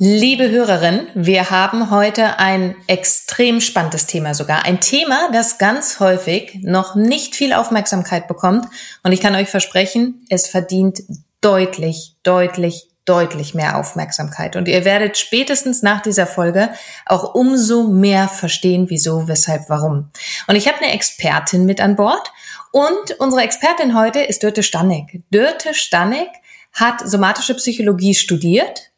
Liebe 0.00 0.50
Hörerin, 0.50 1.06
wir 1.14 1.50
haben 1.50 1.90
heute 1.92 2.40
ein 2.40 2.74
extrem 2.88 3.60
spannendes 3.60 4.06
Thema 4.06 4.34
sogar. 4.34 4.64
Ein 4.64 4.80
Thema, 4.80 5.30
das 5.32 5.56
ganz 5.56 6.00
häufig 6.00 6.58
noch 6.62 6.96
nicht 6.96 7.36
viel 7.36 7.52
Aufmerksamkeit 7.52 8.26
bekommt. 8.26 8.66
Und 9.04 9.12
ich 9.12 9.20
kann 9.20 9.36
euch 9.36 9.48
versprechen, 9.48 10.26
es 10.28 10.48
verdient 10.48 11.04
deutlich, 11.40 12.16
deutlich, 12.24 12.88
deutlich 13.04 13.54
mehr 13.54 13.78
Aufmerksamkeit. 13.78 14.56
Und 14.56 14.66
ihr 14.66 14.84
werdet 14.84 15.16
spätestens 15.16 15.82
nach 15.82 16.02
dieser 16.02 16.26
Folge 16.26 16.70
auch 17.06 17.36
umso 17.36 17.84
mehr 17.84 18.26
verstehen, 18.26 18.86
wieso, 18.88 19.28
weshalb, 19.28 19.68
warum. 19.68 20.10
Und 20.48 20.56
ich 20.56 20.66
habe 20.66 20.78
eine 20.78 20.92
Expertin 20.92 21.66
mit 21.66 21.80
an 21.80 21.94
Bord. 21.94 22.32
Und 22.72 23.12
unsere 23.20 23.42
Expertin 23.42 23.96
heute 23.96 24.20
ist 24.20 24.42
Dörte 24.42 24.64
Stannig. 24.64 25.22
Dörte 25.30 25.72
Stannig 25.72 26.28
hat 26.72 27.08
somatische 27.08 27.54
Psychologie 27.54 28.14
studiert 28.14 28.90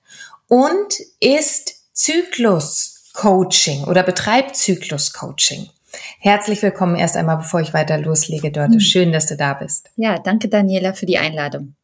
und 0.49 0.95
ist 1.21 1.75
Zyklus-Coaching 1.93 3.85
oder 3.85 4.03
betreibt 4.03 4.57
Zyklus-Coaching. 4.57 5.69
Herzlich 6.19 6.63
willkommen 6.63 6.97
erst 6.97 7.17
einmal, 7.17 7.39
bevor 7.39 7.61
ich 7.61 7.73
weiter 7.73 7.99
loslege, 7.99 8.51
Dörte. 8.51 8.75
Hm. 8.75 8.81
Schön, 8.81 9.13
dass 9.13 9.27
du 9.27 9.37
da 9.37 9.55
bist. 9.55 9.91
Ja, 9.97 10.19
danke 10.19 10.49
Daniela 10.49 10.93
für 10.93 11.07
die 11.07 11.19
Einladung. 11.19 11.75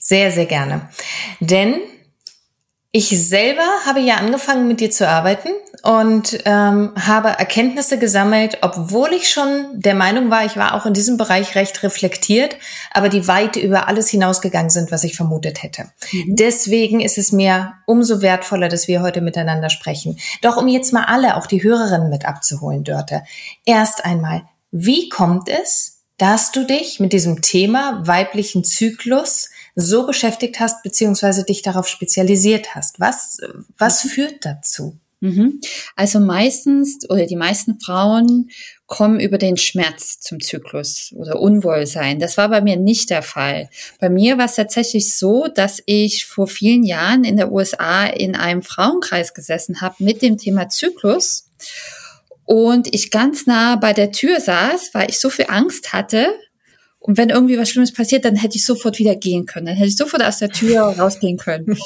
Sehr, 0.00 0.30
sehr 0.30 0.46
gerne. 0.46 0.88
Denn 1.40 1.76
ich 2.96 3.08
selber 3.08 3.66
habe 3.86 3.98
ja 3.98 4.18
angefangen 4.18 4.68
mit 4.68 4.78
dir 4.78 4.88
zu 4.88 5.08
arbeiten 5.08 5.48
und 5.82 6.38
ähm, 6.44 6.92
habe 6.94 7.30
Erkenntnisse 7.30 7.98
gesammelt, 7.98 8.58
obwohl 8.60 9.12
ich 9.12 9.28
schon 9.28 9.66
der 9.72 9.96
Meinung 9.96 10.30
war, 10.30 10.44
ich 10.44 10.56
war 10.56 10.74
auch 10.74 10.86
in 10.86 10.94
diesem 10.94 11.16
Bereich 11.16 11.56
recht 11.56 11.82
reflektiert, 11.82 12.56
aber 12.92 13.08
die 13.08 13.26
weit 13.26 13.56
über 13.56 13.88
alles 13.88 14.10
hinausgegangen 14.10 14.70
sind, 14.70 14.92
was 14.92 15.02
ich 15.02 15.16
vermutet 15.16 15.64
hätte. 15.64 15.86
Mhm. 16.12 16.36
Deswegen 16.36 17.00
ist 17.00 17.18
es 17.18 17.32
mir 17.32 17.72
umso 17.84 18.22
wertvoller, 18.22 18.68
dass 18.68 18.86
wir 18.86 19.02
heute 19.02 19.22
miteinander 19.22 19.70
sprechen. 19.70 20.20
Doch 20.40 20.56
um 20.56 20.68
jetzt 20.68 20.92
mal 20.92 21.06
alle, 21.06 21.36
auch 21.36 21.48
die 21.48 21.64
Hörerinnen 21.64 22.10
mit 22.10 22.24
abzuholen, 22.24 22.84
Dörte. 22.84 23.24
Erst 23.64 24.04
einmal, 24.04 24.42
wie 24.70 25.08
kommt 25.08 25.48
es, 25.48 26.04
dass 26.16 26.52
du 26.52 26.64
dich 26.64 27.00
mit 27.00 27.12
diesem 27.12 27.42
Thema 27.42 28.06
weiblichen 28.06 28.62
Zyklus 28.62 29.48
so 29.74 30.06
beschäftigt 30.06 30.60
hast, 30.60 30.82
beziehungsweise 30.82 31.44
dich 31.44 31.62
darauf 31.62 31.88
spezialisiert 31.88 32.74
hast. 32.74 33.00
Was, 33.00 33.38
was 33.76 34.04
mhm. 34.04 34.08
führt 34.08 34.44
dazu? 34.44 34.98
Mhm. 35.20 35.60
Also 35.96 36.20
meistens 36.20 37.08
oder 37.08 37.24
die 37.24 37.36
meisten 37.36 37.80
Frauen 37.80 38.50
kommen 38.86 39.20
über 39.20 39.38
den 39.38 39.56
Schmerz 39.56 40.20
zum 40.20 40.40
Zyklus 40.40 41.12
oder 41.16 41.40
Unwohlsein. 41.40 42.20
Das 42.20 42.36
war 42.36 42.50
bei 42.50 42.60
mir 42.60 42.76
nicht 42.76 43.08
der 43.08 43.22
Fall. 43.22 43.70
Bei 43.98 44.10
mir 44.10 44.36
war 44.36 44.44
es 44.44 44.56
tatsächlich 44.56 45.16
so, 45.16 45.48
dass 45.48 45.82
ich 45.86 46.26
vor 46.26 46.46
vielen 46.46 46.84
Jahren 46.84 47.24
in 47.24 47.38
der 47.38 47.50
USA 47.50 48.04
in 48.04 48.36
einem 48.36 48.62
Frauenkreis 48.62 49.32
gesessen 49.32 49.80
habe 49.80 49.96
mit 49.98 50.20
dem 50.20 50.36
Thema 50.36 50.68
Zyklus 50.68 51.46
und 52.44 52.94
ich 52.94 53.10
ganz 53.10 53.46
nah 53.46 53.76
bei 53.76 53.94
der 53.94 54.12
Tür 54.12 54.40
saß, 54.40 54.90
weil 54.92 55.08
ich 55.08 55.18
so 55.18 55.30
viel 55.30 55.46
Angst 55.48 55.94
hatte, 55.94 56.38
und 57.06 57.18
wenn 57.18 57.28
irgendwie 57.28 57.58
was 57.58 57.68
Schlimmes 57.68 57.92
passiert, 57.92 58.24
dann 58.24 58.34
hätte 58.34 58.56
ich 58.56 58.64
sofort 58.64 58.98
wieder 58.98 59.14
gehen 59.14 59.44
können. 59.44 59.66
Dann 59.66 59.76
hätte 59.76 59.88
ich 59.88 59.96
sofort 59.96 60.24
aus 60.24 60.38
der 60.38 60.48
Tür 60.48 60.84
rausgehen 60.98 61.36
können. 61.36 61.76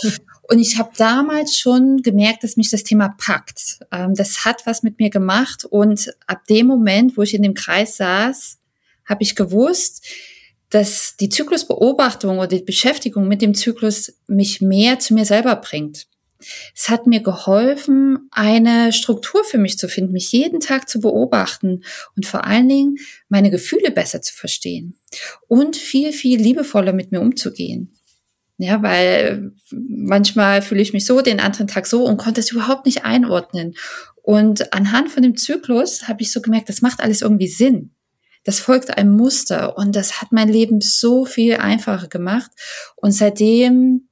Und 0.43 0.61
ich 0.61 0.79
habe 0.79 0.91
damals 0.97 1.59
schon 1.59 2.03
gemerkt, 2.03 2.45
dass 2.45 2.57
mich 2.57 2.71
das 2.71 2.85
Thema 2.85 3.17
packt. 3.19 3.81
Ähm, 3.91 4.15
das 4.15 4.45
hat 4.45 4.65
was 4.65 4.85
mit 4.85 5.01
mir 5.01 5.11
gemacht. 5.11 5.65
Und 5.65 6.15
ab 6.29 6.47
dem 6.47 6.69
Moment, 6.69 7.17
wo 7.17 7.23
ich 7.23 7.35
in 7.35 7.43
dem 7.43 7.55
Kreis 7.55 7.97
saß, 7.97 8.59
habe 9.07 9.25
ich 9.25 9.35
gewusst, 9.35 10.07
dass 10.71 11.17
die 11.17 11.31
Zyklusbeobachtung 11.31 12.39
oder 12.39 12.47
die 12.47 12.63
Beschäftigung 12.63 13.27
mit 13.27 13.43
dem 13.43 13.57
Zyklus 13.57 14.13
mich 14.29 14.61
mehr 14.61 15.01
zu 15.01 15.15
mir 15.15 15.25
selber 15.25 15.57
bringt. 15.57 16.07
Es 16.75 16.89
hat 16.89 17.07
mir 17.07 17.21
geholfen, 17.21 18.29
eine 18.31 18.93
Struktur 18.93 19.43
für 19.45 19.59
mich 19.59 19.79
zu 19.79 19.89
finden, 19.89 20.13
mich 20.13 20.31
jeden 20.33 20.61
Tag 20.61 20.89
zu 20.89 21.01
beobachten 21.01 21.83
und 22.17 22.27
vor 22.27 22.45
allen 22.45 22.69
Dingen 22.69 22.97
meine 23.29 23.51
Gefühle 23.51 23.91
besser 23.91 24.23
zu 24.23 24.35
verstehen 24.35 24.97
und 25.49 25.77
viel, 25.77 26.13
viel 26.13 26.41
liebevoller 26.41 26.93
mit 26.93 27.11
mir 27.13 27.21
umzugehen. 27.21 27.93
Ja, 28.61 28.83
weil 28.83 29.53
manchmal 29.71 30.63
fühle 30.63 30.83
ich 30.83 30.93
mich 30.93 31.07
so, 31.07 31.21
den 31.21 31.39
anderen 31.39 31.69
Tag 31.69 31.87
so 31.87 32.05
und 32.05 32.17
konnte 32.17 32.41
es 32.41 32.51
überhaupt 32.51 32.87
nicht 32.87 33.05
einordnen. 33.05 33.75
Und 34.23 34.73
anhand 34.73 35.11
von 35.11 35.23
dem 35.23 35.37
Zyklus 35.37 36.09
habe 36.09 36.23
ich 36.23 36.33
so 36.33 36.41
gemerkt, 36.41 36.69
das 36.69 36.83
macht 36.83 37.01
alles 37.01 37.23
irgendwie 37.23 37.47
Sinn. 37.47 37.95
Das 38.43 38.61
folgt 38.61 38.97
einem 38.97 39.17
Muster 39.17 39.77
und 39.77 39.95
das 39.95 40.21
hat 40.21 40.33
mein 40.33 40.49
Leben 40.49 40.81
so 40.81 41.25
viel 41.25 41.57
einfacher 41.57 42.09
gemacht. 42.09 42.51
Und 42.97 43.13
seitdem 43.13 44.08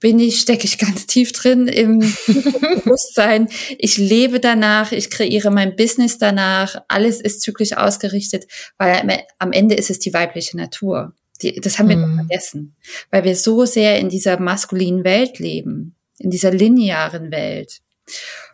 bin 0.00 0.18
ich, 0.20 0.40
stecke 0.40 0.64
ich 0.64 0.78
ganz 0.78 1.06
tief 1.06 1.32
drin 1.32 1.66
im 1.66 1.98
Bewusstsein. 2.26 3.48
Ich 3.78 3.98
lebe 3.98 4.40
danach, 4.40 4.92
ich 4.92 5.10
kreiere 5.10 5.50
mein 5.50 5.76
Business 5.76 6.18
danach. 6.18 6.82
Alles 6.88 7.20
ist 7.20 7.40
zyklisch 7.40 7.72
ausgerichtet, 7.72 8.46
weil 8.78 9.24
am 9.38 9.52
Ende 9.52 9.74
ist 9.74 9.90
es 9.90 9.98
die 9.98 10.14
weibliche 10.14 10.56
Natur. 10.56 11.14
Die, 11.42 11.60
das 11.60 11.78
haben 11.78 11.88
wir 11.88 11.96
mm. 11.96 12.16
vergessen, 12.16 12.76
weil 13.10 13.24
wir 13.24 13.36
so 13.36 13.64
sehr 13.64 13.98
in 13.98 14.08
dieser 14.08 14.40
maskulinen 14.40 15.04
Welt 15.04 15.38
leben, 15.38 15.96
in 16.18 16.30
dieser 16.30 16.50
linearen 16.50 17.30
Welt. 17.30 17.80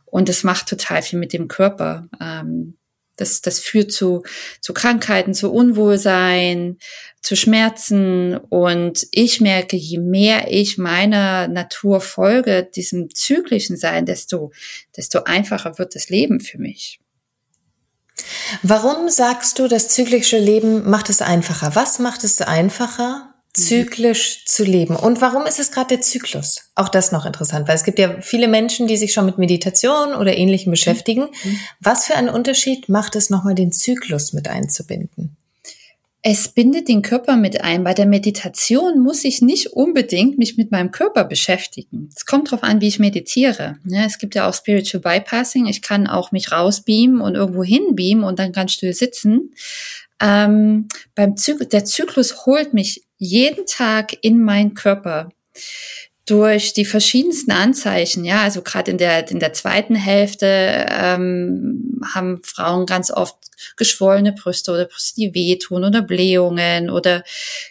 Und 0.05 0.29
das 0.29 0.45
macht 0.45 0.69
total 0.69 1.03
viel 1.03 1.19
mit 1.19 1.33
dem 1.33 1.49
Körper. 1.49 2.09
Ähm, 2.21 2.77
das, 3.17 3.43
das 3.43 3.61
führt 3.61 3.93
zu, 3.93 4.23
zu 4.61 4.73
Krankheiten, 4.73 5.35
zu 5.35 5.53
Unwohlsein, 5.53 6.79
zu 7.23 7.37
Schmerzen. 7.37 8.37
Und 8.37 9.07
ich 9.11 9.41
merke, 9.41 9.77
je 9.77 9.99
mehr 9.99 10.51
ich 10.51 10.79
meiner 10.79 11.49
Natur 11.49 12.01
folge, 12.01 12.69
diesem 12.75 13.15
zyklischen 13.15 13.77
Sein, 13.77 14.07
desto, 14.07 14.53
desto 14.97 15.25
einfacher 15.25 15.79
wird 15.79 15.95
das 15.95 16.09
Leben 16.09 16.41
für 16.41 16.59
mich. 16.59 17.01
Warum 18.63 19.09
sagst 19.09 19.59
du, 19.59 19.69
das 19.69 19.89
zyklische 19.89 20.39
Leben 20.39 20.89
macht 20.89 21.11
es 21.11 21.21
einfacher? 21.21 21.75
Was 21.75 21.99
macht 21.99 22.25
es 22.25 22.41
einfacher, 22.41 23.34
zyklisch 23.55 24.45
zu 24.45 24.65
leben. 24.65 24.97
Und 24.97 25.21
warum 25.21 25.47
ist 25.47 25.61
es 25.61 25.71
gerade 25.71 25.89
der 25.89 26.01
Zyklus? 26.01 26.71
Auch 26.75 26.89
das 26.89 27.13
noch 27.13 27.25
interessant, 27.25 27.69
weil 27.69 27.77
es 27.77 27.85
gibt 27.85 27.99
ja 27.99 28.21
viele 28.21 28.49
Menschen, 28.49 28.87
die 28.89 28.97
sich 28.97 29.13
schon 29.13 29.27
mit 29.27 29.39
Meditation 29.39 30.15
oder 30.15 30.37
Ähnlichem 30.37 30.71
beschäftigen. 30.71 31.29
Mhm. 31.45 31.59
Was 31.81 32.07
für 32.07 32.17
einen 32.17 32.29
Unterschied 32.29 32.89
macht 32.89 33.17
es 33.17 33.31
nochmal, 33.31 33.55
den 33.55 33.73
Zyklus 33.73 34.33
mit 34.33 34.49
einzubinden? 34.49 35.37
Es 36.27 36.49
bindet 36.49 36.89
den 36.89 37.03
Körper 37.03 37.37
mit 37.37 37.61
ein. 37.61 37.85
Bei 37.85 37.93
der 37.93 38.07
Meditation 38.07 39.01
muss 39.01 39.25
ich 39.25 39.43
nicht 39.43 39.75
unbedingt 39.75 40.39
mich 40.39 40.57
mit 40.57 40.71
meinem 40.71 40.91
Körper 40.91 41.25
beschäftigen. 41.25 42.09
Es 42.17 42.25
kommt 42.25 42.49
darauf 42.49 42.63
an, 42.63 42.81
wie 42.81 42.89
ich 42.89 42.99
meditiere. 42.99 43.77
Ja, 43.85 44.07
es 44.07 44.19
gibt 44.19 44.35
ja 44.35 44.49
auch 44.49 44.55
Spiritual 44.55 45.03
Bypassing. 45.03 45.67
Ich 45.67 45.83
kann 45.83 46.07
auch 46.07 46.33
mich 46.33 46.51
rausbeamen 46.51 47.21
und 47.21 47.35
irgendwo 47.35 47.63
hinbeamen 47.63 48.25
und 48.25 48.39
dann 48.39 48.53
ganz 48.53 48.73
still 48.73 48.95
sitzen. 48.95 49.53
Ähm, 50.19 50.89
beim 51.15 51.37
Zyklus, 51.37 51.69
der 51.69 51.85
Zyklus 51.85 52.47
holt 52.47 52.73
mich 52.73 53.05
jeden 53.25 53.67
Tag 53.67 54.17
in 54.21 54.43
meinen 54.43 54.75
Körper 54.75 55.31
durch 56.27 56.73
die 56.73 56.87
verschiedensten 56.87 57.53
Anzeichen, 57.53 58.25
ja, 58.25 58.43
also 58.43 58.63
gerade 58.63 58.91
in 58.91 58.99
der 58.99 59.31
in 59.31 59.41
der 59.41 59.53
zweiten 59.53 59.95
Hälfte 59.95 60.87
ähm, 60.91 62.01
haben 62.15 62.41
Frauen 62.43 62.87
ganz 62.87 63.11
oft 63.11 63.37
geschwollene 63.77 64.33
Brüste 64.33 64.73
oder 64.73 64.87
Brüste, 64.87 65.15
die 65.17 65.35
wehtun 65.35 65.85
oder 65.85 66.01
Blähungen 66.01 66.89
oder 66.89 67.25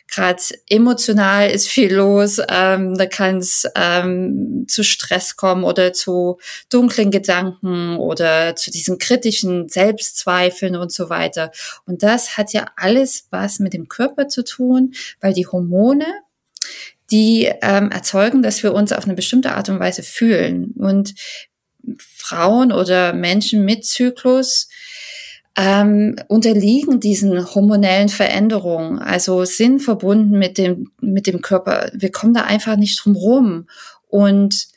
gerade 0.08 0.42
emotional 0.70 1.50
ist 1.50 1.68
viel 1.68 1.94
los, 1.94 2.40
ähm, 2.50 2.96
da 2.96 3.08
kann 3.08 3.38
es 3.38 3.68
ähm, 3.76 4.66
zu 4.68 4.84
Stress 4.84 5.36
kommen 5.36 5.64
oder 5.64 5.92
zu 5.94 6.40
dunklen 6.70 7.10
Gedanken 7.10 7.98
oder 7.98 8.56
zu 8.56 8.70
diesen 8.70 9.00
kritischen 9.00 9.68
Selbstzweifeln 9.68 10.76
und 10.76 10.92
so 10.92 11.10
weiter. 11.10 11.52
Und 11.86 12.04
das 12.04 12.38
hat 12.38 12.54
ja 12.54 12.68
alles 12.76 13.28
was 13.32 13.60
mit 13.60 13.74
dem 13.74 13.88
Körper 13.88 14.28
zu 14.28 14.44
tun, 14.44 14.94
weil 15.22 15.34
die 15.34 15.48
Hormone 15.48 16.06
die 17.12 17.52
ähm, 17.62 17.92
erzeugen, 17.92 18.42
dass 18.42 18.64
wir 18.64 18.74
uns 18.74 18.92
auf 18.92 19.06
eine 19.06 19.14
bestimmte 19.14 19.54
Art 19.54 19.70
und 19.70 19.80
Weise 19.80 20.04
fühlen. 20.04 20.74
Und 20.78 21.14
Frauen 21.98 22.72
oder 22.72 23.14
Menschen 23.14 23.66
mit 23.66 23.86
Zyklus 23.86 24.70
ähm, 25.58 26.16
unterliegen 26.28 27.00
diesen 27.00 27.54
hormonellen 27.54 28.10
Veränderungen, 28.10 29.00
also 29.00 29.46
sind 29.46 29.82
verbunden 29.82 30.40
mit 30.40 30.58
dem, 30.58 30.92
mit 31.00 31.28
dem 31.28 31.42
Körper. 31.42 31.92
Wir 31.94 32.12
kommen 32.12 32.34
da 32.34 32.42
einfach 32.42 32.76
nicht 32.76 33.04
drum 33.04 33.16
rum. 33.16 33.68
Und 34.08 34.68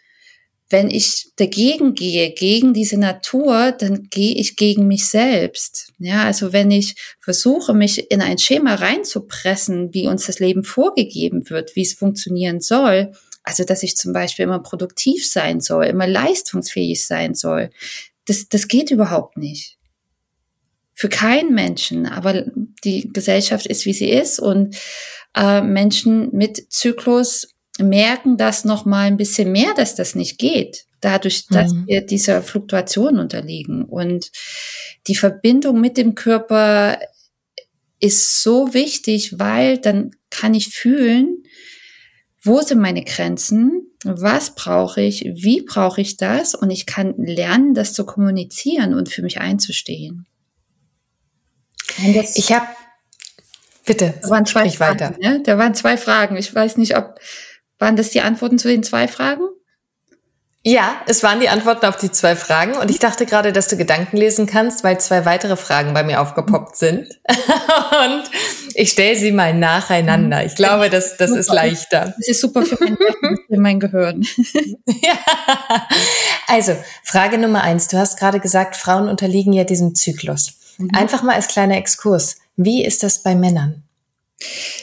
wenn 0.69 0.91
ich 0.91 1.31
dagegen 1.37 1.95
gehe, 1.95 2.33
gegen 2.33 2.75
diese 2.75 2.99
Natur, 2.99 3.73
dann 3.73 4.09
gehe 4.11 4.35
ich 4.35 4.57
gegen 4.57 4.89
mich 4.89 5.07
selbst. 5.07 5.93
Ja, 5.99 6.25
also 6.25 6.53
wenn 6.53 6.71
ich 6.73 6.97
versuche, 7.21 7.73
mich 7.73 8.11
in 8.11 8.21
ein 8.21 8.39
Schema 8.39 8.75
reinzupressen, 8.75 9.95
wie 9.95 10.09
uns 10.09 10.27
das 10.27 10.41
Leben 10.41 10.65
vorgegeben 10.65 11.49
wird, 11.51 11.77
wie 11.77 11.83
es 11.83 11.95
funktionieren 11.95 12.61
soll, 12.61 13.13
also 13.45 13.63
dass 13.63 13.85
ich 13.85 13.97
zum 13.97 14.13
Beispiel 14.13 14.45
immer 14.45 14.59
produktiv 14.59 15.27
sein 15.27 15.61
soll, 15.61 15.87
immer 15.87 16.09
leistungsfähig 16.09 17.07
sein 17.07 17.35
soll, 17.35 17.71
das, 18.25 18.49
das 18.49 18.67
geht 18.67 18.91
überhaupt 18.91 19.37
nicht. 19.37 19.79
Für 20.95 21.09
keinen 21.09 21.55
Menschen, 21.55 22.07
aber 22.07 22.45
die 22.83 23.09
Gesellschaft 23.13 23.67
ist, 23.67 23.87
wie 23.87 23.93
sie 23.93 24.11
ist 24.11 24.41
und 24.41 24.77
äh, 25.37 25.61
Menschen 25.61 26.31
mit 26.33 26.73
Zyklus 26.73 27.55
merken 27.79 28.37
das 28.37 28.65
noch 28.65 28.85
mal 28.85 29.07
ein 29.07 29.17
bisschen 29.17 29.53
mehr, 29.53 29.75
dass 29.75 29.95
das 29.95 30.15
nicht 30.15 30.39
geht. 30.39 30.87
Dadurch, 31.01 31.47
dass 31.49 31.73
mhm. 31.73 31.87
wir 31.87 32.01
dieser 32.01 32.43
Fluktuation 32.43 33.19
unterliegen. 33.19 33.85
Und 33.85 34.31
die 35.07 35.15
Verbindung 35.15 35.81
mit 35.81 35.97
dem 35.97 36.15
Körper 36.15 36.99
ist 38.01 38.43
so 38.43 38.75
wichtig, 38.75 39.39
weil 39.39 39.79
dann 39.79 40.11
kann 40.31 40.55
ich 40.55 40.69
fühlen, 40.69 41.43
wo 42.43 42.61
sind 42.61 42.81
meine 42.81 43.03
Grenzen, 43.03 43.91
was 44.05 44.55
brauche 44.55 45.01
ich, 45.01 45.25
wie 45.35 45.63
brauche 45.63 46.01
ich 46.01 46.17
das 46.17 46.55
und 46.55 46.71
ich 46.71 46.87
kann 46.87 47.15
lernen, 47.17 47.75
das 47.75 47.93
zu 47.93 48.07
kommunizieren 48.07 48.95
und 48.95 49.09
für 49.09 49.23
mich 49.23 49.41
einzustehen. 49.41 50.27
ich 52.35 52.53
habe 52.53 52.67
Bitte, 53.87 54.15
da 54.21 54.31
waren 54.31 54.45
zwei 54.45 54.69
Fragen, 54.69 55.01
weiter. 55.01 55.15
Ne? 55.21 55.43
Da 55.45 55.59
waren 55.59 55.73
zwei 55.75 55.97
Fragen. 55.97 56.37
Ich 56.37 56.53
weiß 56.53 56.77
nicht, 56.77 56.97
ob 56.97 57.21
waren 57.79 57.97
das 57.97 58.11
die 58.11 58.21
Antworten 58.21 58.59
zu 58.59 58.69
den 58.69 58.83
zwei 58.83 59.09
Fragen? 59.09 59.43
Ja, 60.69 61.01
es 61.07 61.23
waren 61.23 61.39
die 61.39 61.49
Antworten 61.49 61.87
auf 61.87 61.97
die 61.97 62.11
zwei 62.11 62.35
Fragen 62.35 62.75
und 62.75 62.91
ich 62.91 62.99
dachte 62.99 63.25
gerade, 63.25 63.53
dass 63.53 63.69
du 63.69 63.77
Gedanken 63.77 64.17
lesen 64.17 64.47
kannst, 64.47 64.83
weil 64.83 64.99
zwei 64.99 65.25
weitere 65.25 65.57
Fragen 65.57 65.95
bei 65.95 66.03
mir 66.03 66.21
aufgepoppt 66.21 66.77
sind. 66.77 67.07
und 67.29 68.25
ich 68.75 68.91
stelle 68.91 69.15
sie 69.15 69.31
mal 69.31 69.55
nacheinander. 69.55 70.45
Ich 70.45 70.57
glaube, 70.57 70.91
das, 70.91 71.17
das 71.19 71.31
ist 71.31 71.53
leichter. 71.53 72.15
Das 72.17 72.27
ist 72.27 72.41
super 72.41 72.63
für 72.63 72.77
mein, 72.81 72.97
für 73.49 73.61
mein 73.61 73.79
Gehirn. 73.79 74.27
ja. 74.87 75.15
Also, 76.49 76.77
Frage 77.05 77.39
Nummer 77.39 77.63
eins. 77.63 77.87
Du 77.87 77.97
hast 77.97 78.19
gerade 78.19 78.41
gesagt, 78.41 78.75
Frauen 78.75 79.09
unterliegen 79.09 79.53
ja 79.53 79.63
diesem 79.63 79.95
Zyklus. 79.95 80.55
Mhm. 80.79 80.91
Einfach 80.97 81.23
mal 81.23 81.37
als 81.37 81.47
kleiner 81.47 81.77
Exkurs. 81.77 82.39
Wie 82.57 82.85
ist 82.85 83.05
das 83.05 83.23
bei 83.23 83.37
Männern? 83.37 83.85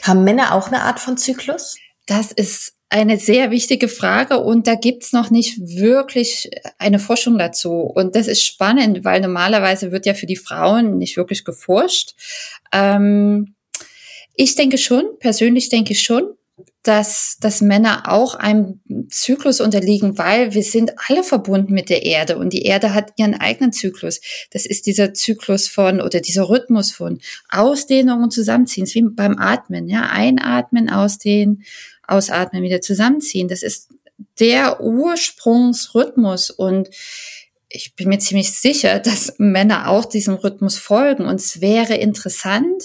Haben 0.02 0.24
Männer 0.24 0.54
auch 0.54 0.68
eine 0.68 0.80
Art 0.80 0.98
von 0.98 1.18
Zyklus? 1.18 1.76
Das 2.06 2.32
ist 2.32 2.73
eine 2.94 3.18
sehr 3.18 3.50
wichtige 3.50 3.88
Frage 3.88 4.38
und 4.38 4.68
da 4.68 4.76
gibt's 4.76 5.12
noch 5.12 5.28
nicht 5.28 5.58
wirklich 5.58 6.48
eine 6.78 7.00
Forschung 7.00 7.36
dazu. 7.38 7.72
Und 7.72 8.14
das 8.14 8.28
ist 8.28 8.44
spannend, 8.44 9.04
weil 9.04 9.20
normalerweise 9.20 9.90
wird 9.90 10.06
ja 10.06 10.14
für 10.14 10.26
die 10.26 10.36
Frauen 10.36 10.98
nicht 10.98 11.16
wirklich 11.16 11.44
geforscht. 11.44 12.14
Ähm, 12.72 13.56
ich 14.36 14.54
denke 14.54 14.78
schon, 14.78 15.06
persönlich 15.18 15.70
denke 15.70 15.92
ich 15.92 16.02
schon, 16.02 16.34
dass, 16.84 17.38
dass 17.40 17.62
Männer 17.62 18.12
auch 18.12 18.36
einem 18.36 18.80
Zyklus 19.10 19.60
unterliegen, 19.60 20.16
weil 20.16 20.54
wir 20.54 20.62
sind 20.62 20.92
alle 21.08 21.24
verbunden 21.24 21.72
mit 21.72 21.90
der 21.90 22.04
Erde 22.04 22.38
und 22.38 22.52
die 22.52 22.62
Erde 22.62 22.94
hat 22.94 23.10
ihren 23.16 23.34
eigenen 23.34 23.72
Zyklus. 23.72 24.20
Das 24.52 24.66
ist 24.66 24.86
dieser 24.86 25.14
Zyklus 25.14 25.66
von 25.66 26.00
oder 26.00 26.20
dieser 26.20 26.48
Rhythmus 26.48 26.92
von 26.92 27.18
Ausdehnung 27.48 28.22
und 28.22 28.32
Zusammenziehen, 28.32 28.86
wie 28.86 29.02
beim 29.02 29.36
Atmen, 29.38 29.88
ja, 29.88 30.02
einatmen, 30.10 30.90
ausdehnen, 30.90 31.64
ausatmen, 32.08 32.62
wieder 32.62 32.80
zusammenziehen. 32.80 33.48
Das 33.48 33.62
ist 33.62 33.90
der 34.38 34.80
Ursprungsrhythmus 34.80 36.50
und 36.50 36.90
ich 37.68 37.96
bin 37.96 38.08
mir 38.08 38.18
ziemlich 38.18 38.52
sicher, 38.52 38.98
dass 39.00 39.34
Männer 39.38 39.88
auch 39.88 40.04
diesem 40.04 40.34
Rhythmus 40.34 40.78
folgen. 40.78 41.26
Und 41.26 41.40
es 41.40 41.60
wäre 41.60 41.94
interessant, 41.94 42.84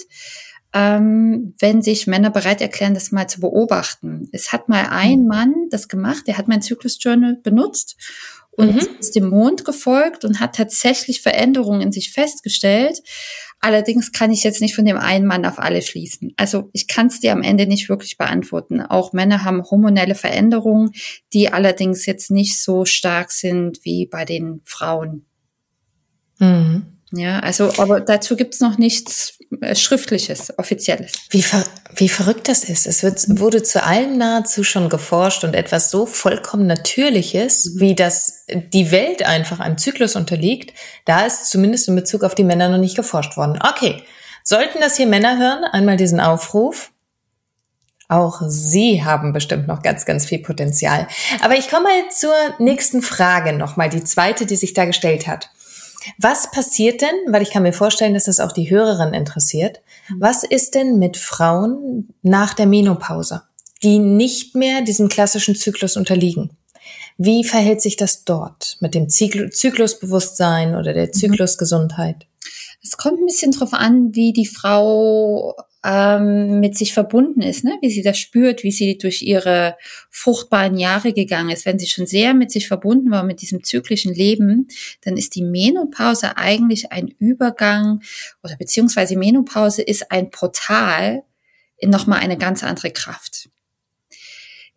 ähm, 0.72 1.54
wenn 1.58 1.82
sich 1.82 2.06
Männer 2.06 2.30
bereit 2.30 2.60
erklären, 2.60 2.94
das 2.94 3.10
mal 3.10 3.28
zu 3.28 3.40
beobachten. 3.40 4.28
Es 4.32 4.52
hat 4.52 4.68
mal 4.68 4.86
ein 4.90 5.22
mhm. 5.22 5.26
Mann 5.26 5.54
das 5.70 5.88
gemacht, 5.88 6.26
der 6.26 6.38
hat 6.38 6.48
mein 6.48 6.62
Zyklus-Journal 6.62 7.38
benutzt 7.42 7.96
und 8.52 8.74
mhm. 8.74 8.88
ist 9.00 9.16
dem 9.16 9.28
Mond 9.28 9.64
gefolgt 9.64 10.24
und 10.24 10.38
hat 10.38 10.54
tatsächlich 10.54 11.22
Veränderungen 11.22 11.80
in 11.80 11.92
sich 11.92 12.12
festgestellt. 12.12 13.02
Allerdings 13.60 14.12
kann 14.12 14.30
ich 14.30 14.42
jetzt 14.42 14.62
nicht 14.62 14.74
von 14.74 14.86
dem 14.86 14.96
einen 14.96 15.26
Mann 15.26 15.44
auf 15.44 15.58
alle 15.58 15.82
schließen. 15.82 16.32
Also 16.38 16.70
ich 16.72 16.88
kann 16.88 17.08
es 17.08 17.20
dir 17.20 17.32
am 17.32 17.42
Ende 17.42 17.66
nicht 17.66 17.90
wirklich 17.90 18.16
beantworten. 18.16 18.80
Auch 18.80 19.12
Männer 19.12 19.44
haben 19.44 19.62
hormonelle 19.70 20.14
Veränderungen, 20.14 20.92
die 21.34 21.52
allerdings 21.52 22.06
jetzt 22.06 22.30
nicht 22.30 22.58
so 22.58 22.86
stark 22.86 23.30
sind 23.30 23.84
wie 23.84 24.06
bei 24.06 24.24
den 24.24 24.62
Frauen. 24.64 25.26
Mhm. 26.38 26.86
Ja, 27.12 27.40
also, 27.40 27.72
aber 27.76 28.00
dazu 28.00 28.36
gibt's 28.36 28.60
noch 28.60 28.78
nichts 28.78 29.38
Schriftliches, 29.74 30.56
Offizielles. 30.58 31.12
Wie, 31.30 31.42
ver 31.42 31.64
wie 31.96 32.08
verrückt 32.08 32.48
das 32.48 32.62
ist. 32.64 32.86
Es 32.86 33.02
wird, 33.02 33.40
wurde 33.40 33.64
zu 33.64 33.82
allem 33.82 34.16
nahezu 34.16 34.62
schon 34.62 34.88
geforscht 34.88 35.42
und 35.42 35.54
etwas 35.54 35.90
so 35.90 36.06
vollkommen 36.06 36.68
Natürliches, 36.68 37.66
mhm. 37.74 37.80
wie 37.80 37.94
das 37.96 38.44
die 38.48 38.92
Welt 38.92 39.24
einfach 39.24 39.58
einem 39.58 39.76
Zyklus 39.76 40.14
unterliegt, 40.14 40.72
da 41.04 41.26
ist 41.26 41.50
zumindest 41.50 41.88
in 41.88 41.96
Bezug 41.96 42.22
auf 42.22 42.36
die 42.36 42.44
Männer 42.44 42.68
noch 42.68 42.78
nicht 42.78 42.96
geforscht 42.96 43.36
worden. 43.36 43.58
Okay, 43.60 44.04
sollten 44.44 44.80
das 44.80 44.96
hier 44.96 45.06
Männer 45.06 45.38
hören, 45.38 45.64
einmal 45.64 45.96
diesen 45.96 46.20
Aufruf. 46.20 46.92
Auch 48.08 48.42
Sie 48.46 49.04
haben 49.04 49.32
bestimmt 49.32 49.68
noch 49.68 49.82
ganz, 49.82 50.04
ganz 50.04 50.26
viel 50.26 50.40
Potenzial. 50.40 51.06
Aber 51.42 51.56
ich 51.56 51.68
komme 51.68 51.84
mal 51.84 52.10
zur 52.10 52.34
nächsten 52.58 53.02
Frage 53.02 53.52
nochmal, 53.52 53.88
die 53.88 54.02
zweite, 54.02 54.46
die 54.46 54.56
sich 54.56 54.74
da 54.74 54.84
gestellt 54.84 55.26
hat. 55.26 55.50
Was 56.18 56.50
passiert 56.50 57.02
denn, 57.02 57.14
weil 57.28 57.42
ich 57.42 57.50
kann 57.50 57.62
mir 57.62 57.72
vorstellen, 57.72 58.14
dass 58.14 58.24
das 58.24 58.40
auch 58.40 58.52
die 58.52 58.70
Hörerin 58.70 59.14
interessiert, 59.14 59.80
mhm. 60.08 60.20
was 60.20 60.44
ist 60.44 60.74
denn 60.74 60.98
mit 60.98 61.16
Frauen 61.16 62.14
nach 62.22 62.54
der 62.54 62.66
Menopause, 62.66 63.42
die 63.82 63.98
nicht 63.98 64.54
mehr 64.54 64.82
diesem 64.82 65.08
klassischen 65.08 65.54
Zyklus 65.54 65.96
unterliegen? 65.96 66.50
Wie 67.18 67.44
verhält 67.44 67.82
sich 67.82 67.96
das 67.96 68.24
dort 68.24 68.78
mit 68.80 68.94
dem 68.94 69.08
Zyklusbewusstsein 69.08 70.74
oder 70.74 70.94
der 70.94 71.08
mhm. 71.08 71.12
Zyklusgesundheit? 71.12 72.26
Es 72.82 72.96
kommt 72.96 73.20
ein 73.20 73.26
bisschen 73.26 73.52
drauf 73.52 73.74
an, 73.74 74.14
wie 74.14 74.32
die 74.32 74.46
Frau 74.46 75.54
ähm, 75.84 76.60
mit 76.60 76.76
sich 76.76 76.92
verbunden 76.92 77.40
ist, 77.40 77.64
ne? 77.64 77.78
wie 77.80 77.90
sie 77.90 78.02
das 78.02 78.18
spürt, 78.18 78.62
wie 78.64 78.72
sie 78.72 78.98
durch 78.98 79.22
ihre 79.22 79.76
fruchtbaren 80.10 80.76
Jahre 80.76 81.12
gegangen 81.12 81.50
ist. 81.50 81.64
Wenn 81.64 81.78
sie 81.78 81.86
schon 81.86 82.06
sehr 82.06 82.34
mit 82.34 82.50
sich 82.50 82.68
verbunden 82.68 83.10
war, 83.10 83.22
mit 83.22 83.40
diesem 83.40 83.64
zyklischen 83.64 84.14
Leben, 84.14 84.68
dann 85.02 85.16
ist 85.16 85.34
die 85.36 85.42
Menopause 85.42 86.36
eigentlich 86.36 86.92
ein 86.92 87.08
Übergang 87.18 88.02
oder 88.42 88.56
beziehungsweise 88.56 89.16
Menopause 89.16 89.82
ist 89.82 90.10
ein 90.10 90.30
Portal 90.30 91.22
in 91.78 91.90
nochmal 91.90 92.20
eine 92.20 92.36
ganz 92.36 92.62
andere 92.62 92.90
Kraft. 92.90 93.48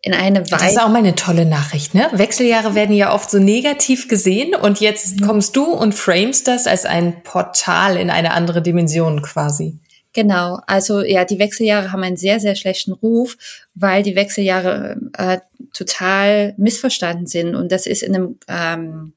In 0.06 0.14
eine 0.14 0.42
Weise. 0.42 0.52
Das 0.52 0.72
ist 0.74 0.82
auch 0.82 0.90
mal 0.90 0.98
eine 0.98 1.16
tolle 1.16 1.46
Nachricht, 1.46 1.94
ne? 1.94 2.10
Wechseljahre 2.12 2.76
werden 2.76 2.94
ja 2.94 3.14
oft 3.14 3.30
so 3.30 3.40
negativ 3.40 4.10
gesehen 4.10 4.54
und 4.54 4.82
jetzt 4.82 5.22
mhm. 5.22 5.26
kommst 5.26 5.56
du 5.56 5.64
und 5.64 5.96
framest 5.96 6.48
das 6.50 6.68
als 6.68 6.86
ein 6.86 7.24
Portal 7.24 7.96
in 7.96 8.10
eine 8.10 8.32
andere 8.32 8.62
Dimension 8.62 9.22
quasi. 9.22 9.80
Genau, 10.14 10.60
also 10.68 11.02
ja, 11.02 11.26
die 11.26 11.40
Wechseljahre 11.40 11.92
haben 11.92 12.04
einen 12.04 12.18
sehr, 12.18 12.40
sehr 12.40 12.56
schlechten 12.56 12.94
Ruf, 12.94 13.36
weil 13.74 14.04
die 14.04 14.16
Wechseljahre 14.16 14.98
äh, 15.18 15.40
total 15.74 16.54
missverstanden 16.58 17.26
sind. 17.26 17.56
Und 17.56 17.72
das 17.72 17.88
ist 17.88 18.04
in 18.04 18.16
einem 18.16 18.38
ähm, 18.48 19.14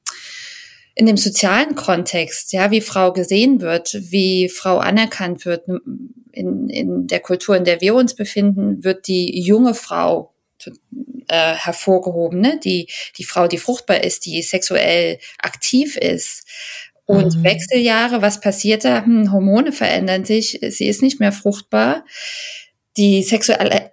in 0.95 1.05
dem 1.05 1.17
sozialen 1.17 1.75
Kontext, 1.75 2.53
ja, 2.53 2.71
wie 2.71 2.81
Frau 2.81 3.13
gesehen 3.13 3.61
wird, 3.61 3.95
wie 4.09 4.49
Frau 4.49 4.79
anerkannt 4.79 5.45
wird, 5.45 5.67
in, 6.31 6.69
in 6.69 7.05
der 7.05 7.19
Kultur, 7.19 7.55
in 7.55 7.65
der 7.65 7.81
wir 7.81 7.93
uns 7.93 8.15
befinden, 8.15 8.83
wird 8.83 9.07
die 9.07 9.39
junge 9.39 9.75
Frau 9.75 10.33
äh, 11.27 11.53
hervorgehoben, 11.53 12.41
ne? 12.41 12.59
die, 12.63 12.89
die 13.17 13.25
Frau, 13.25 13.47
die 13.47 13.59
fruchtbar 13.59 14.03
ist, 14.03 14.25
die 14.25 14.41
sexuell 14.41 15.19
aktiv 15.37 15.97
ist. 15.97 16.47
Und 17.07 17.37
mhm. 17.37 17.43
Wechseljahre, 17.43 18.21
was 18.21 18.41
passiert 18.41 18.83
da? 18.83 19.03
Hm, 19.03 19.31
Hormone 19.31 19.71
verändern 19.71 20.25
sich, 20.25 20.59
sie 20.69 20.87
ist 20.87 21.01
nicht 21.01 21.19
mehr 21.19 21.31
fruchtbar. 21.31 22.03
Die 22.97 23.23
sexuelle 23.23 23.86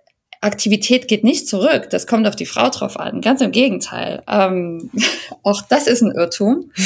Aktivität 0.44 1.08
geht 1.08 1.24
nicht 1.24 1.48
zurück. 1.48 1.88
Das 1.90 2.06
kommt 2.06 2.26
auf 2.26 2.36
die 2.36 2.46
Frau 2.46 2.68
drauf 2.68 2.98
an. 2.98 3.20
Ganz 3.20 3.40
im 3.40 3.50
Gegenteil. 3.50 4.22
Ähm, 4.28 4.90
auch 5.42 5.62
das 5.62 5.86
ist 5.86 6.02
ein 6.02 6.12
Irrtum. 6.12 6.70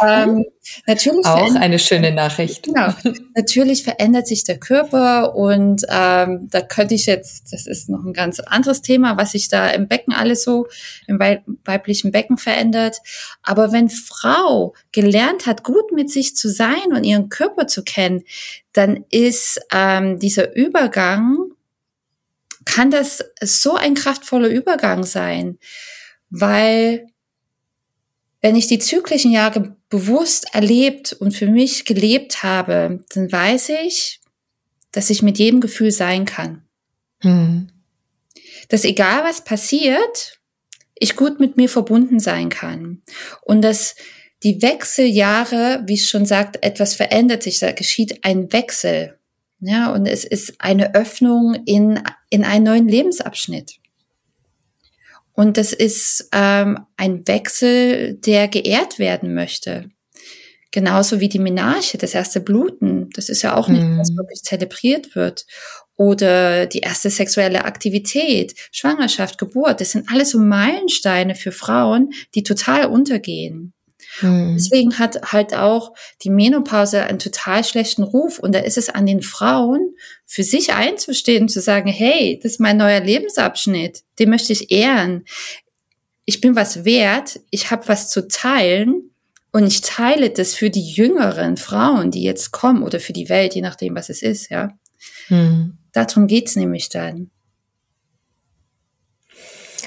Ähm, 0.00 0.44
natürlich 0.86 1.26
auch 1.26 1.56
eine 1.56 1.80
schöne 1.80 2.12
Nachricht. 2.12 2.64
Genau. 2.64 2.94
Natürlich 3.34 3.82
verändert 3.82 4.28
sich 4.28 4.44
der 4.44 4.58
Körper 4.58 5.34
und 5.34 5.82
ähm, 5.88 6.48
da 6.50 6.60
könnte 6.60 6.94
ich 6.94 7.06
jetzt, 7.06 7.52
das 7.52 7.66
ist 7.66 7.88
noch 7.88 8.04
ein 8.04 8.12
ganz 8.12 8.38
anderes 8.38 8.80
Thema, 8.80 9.16
was 9.16 9.32
sich 9.32 9.48
da 9.48 9.68
im 9.68 9.88
Becken 9.88 10.14
alles 10.14 10.44
so 10.44 10.68
im 11.08 11.18
weiblichen 11.18 12.12
Becken 12.12 12.38
verändert. 12.38 12.98
Aber 13.42 13.72
wenn 13.72 13.88
Frau 13.88 14.74
gelernt 14.92 15.46
hat, 15.46 15.64
gut 15.64 15.90
mit 15.92 16.10
sich 16.10 16.36
zu 16.36 16.48
sein 16.48 16.92
und 16.94 17.02
ihren 17.02 17.28
Körper 17.28 17.66
zu 17.66 17.82
kennen, 17.82 18.22
dann 18.72 19.04
ist 19.10 19.60
ähm, 19.72 20.20
dieser 20.20 20.54
Übergang 20.54 21.50
kann 22.78 22.92
das 22.92 23.24
so 23.42 23.74
ein 23.74 23.94
kraftvoller 23.94 24.46
Übergang 24.46 25.02
sein, 25.02 25.58
weil 26.30 27.08
wenn 28.40 28.54
ich 28.54 28.68
die 28.68 28.78
zyklischen 28.78 29.32
Jahre 29.32 29.76
bewusst 29.88 30.54
erlebt 30.54 31.12
und 31.12 31.32
für 31.32 31.48
mich 31.48 31.86
gelebt 31.86 32.44
habe, 32.44 33.04
dann 33.12 33.32
weiß 33.32 33.70
ich, 33.70 34.20
dass 34.92 35.10
ich 35.10 35.22
mit 35.22 35.40
jedem 35.40 35.60
Gefühl 35.60 35.90
sein 35.90 36.24
kann. 36.24 36.62
Hm. 37.22 37.66
Dass 38.68 38.84
egal 38.84 39.24
was 39.24 39.42
passiert, 39.42 40.38
ich 40.94 41.16
gut 41.16 41.40
mit 41.40 41.56
mir 41.56 41.68
verbunden 41.68 42.20
sein 42.20 42.48
kann. 42.48 43.02
Und 43.42 43.62
dass 43.62 43.96
die 44.44 44.62
Wechseljahre, 44.62 45.82
wie 45.86 45.94
es 45.94 46.08
schon 46.08 46.26
sagt, 46.26 46.62
etwas 46.62 46.94
verändert 46.94 47.42
sich, 47.42 47.58
da 47.58 47.72
geschieht 47.72 48.24
ein 48.24 48.52
Wechsel. 48.52 49.17
Ja, 49.60 49.92
und 49.92 50.06
es 50.06 50.24
ist 50.24 50.54
eine 50.58 50.94
Öffnung 50.94 51.54
in, 51.66 52.00
in 52.30 52.44
einen 52.44 52.64
neuen 52.64 52.88
Lebensabschnitt. 52.88 53.78
Und 55.32 55.56
das 55.56 55.72
ist 55.72 56.28
ähm, 56.32 56.80
ein 56.96 57.26
Wechsel, 57.26 58.14
der 58.14 58.48
geehrt 58.48 58.98
werden 58.98 59.34
möchte. 59.34 59.88
Genauso 60.70 61.20
wie 61.20 61.28
die 61.28 61.38
Menarche, 61.38 61.96
das 61.96 62.14
erste 62.14 62.40
Bluten. 62.40 63.08
Das 63.14 63.28
ist 63.28 63.42
ja 63.42 63.56
auch 63.56 63.68
nicht, 63.68 63.84
was 63.96 64.10
mhm. 64.10 64.18
wirklich 64.18 64.42
zelebriert 64.42 65.14
wird. 65.14 65.46
Oder 65.96 66.66
die 66.66 66.80
erste 66.80 67.08
sexuelle 67.08 67.64
Aktivität, 67.64 68.54
Schwangerschaft, 68.70 69.38
Geburt. 69.38 69.80
Das 69.80 69.92
sind 69.92 70.10
alles 70.12 70.30
so 70.30 70.38
Meilensteine 70.38 71.34
für 71.34 71.52
Frauen, 71.52 72.10
die 72.34 72.42
total 72.42 72.86
untergehen. 72.86 73.72
Mhm. 74.20 74.54
Deswegen 74.54 74.98
hat 74.98 75.32
halt 75.32 75.54
auch 75.54 75.94
die 76.22 76.30
Menopause 76.30 77.02
einen 77.02 77.18
total 77.18 77.64
schlechten 77.64 78.02
Ruf. 78.02 78.38
Und 78.38 78.54
da 78.54 78.60
ist 78.60 78.78
es 78.78 78.88
an 78.88 79.06
den 79.06 79.22
Frauen, 79.22 79.94
für 80.26 80.42
sich 80.42 80.74
einzustehen, 80.74 81.48
zu 81.48 81.60
sagen, 81.60 81.90
hey, 81.90 82.38
das 82.42 82.52
ist 82.52 82.60
mein 82.60 82.76
neuer 82.76 83.00
Lebensabschnitt, 83.00 84.02
den 84.18 84.30
möchte 84.30 84.52
ich 84.52 84.70
ehren. 84.70 85.24
Ich 86.24 86.40
bin 86.40 86.54
was 86.54 86.84
wert, 86.84 87.40
ich 87.50 87.70
habe 87.70 87.88
was 87.88 88.10
zu 88.10 88.28
teilen 88.28 89.10
und 89.52 89.66
ich 89.66 89.80
teile 89.80 90.28
das 90.30 90.54
für 90.54 90.68
die 90.68 90.86
jüngeren 90.86 91.56
Frauen, 91.56 92.10
die 92.10 92.22
jetzt 92.22 92.52
kommen 92.52 92.82
oder 92.82 93.00
für 93.00 93.14
die 93.14 93.30
Welt, 93.30 93.54
je 93.54 93.62
nachdem, 93.62 93.96
was 93.96 94.10
es 94.10 94.22
ist, 94.22 94.50
ja. 94.50 94.68
Mhm. 95.30 95.78
Darum 95.92 96.26
geht's 96.26 96.54
nämlich 96.54 96.90
dann. 96.90 97.30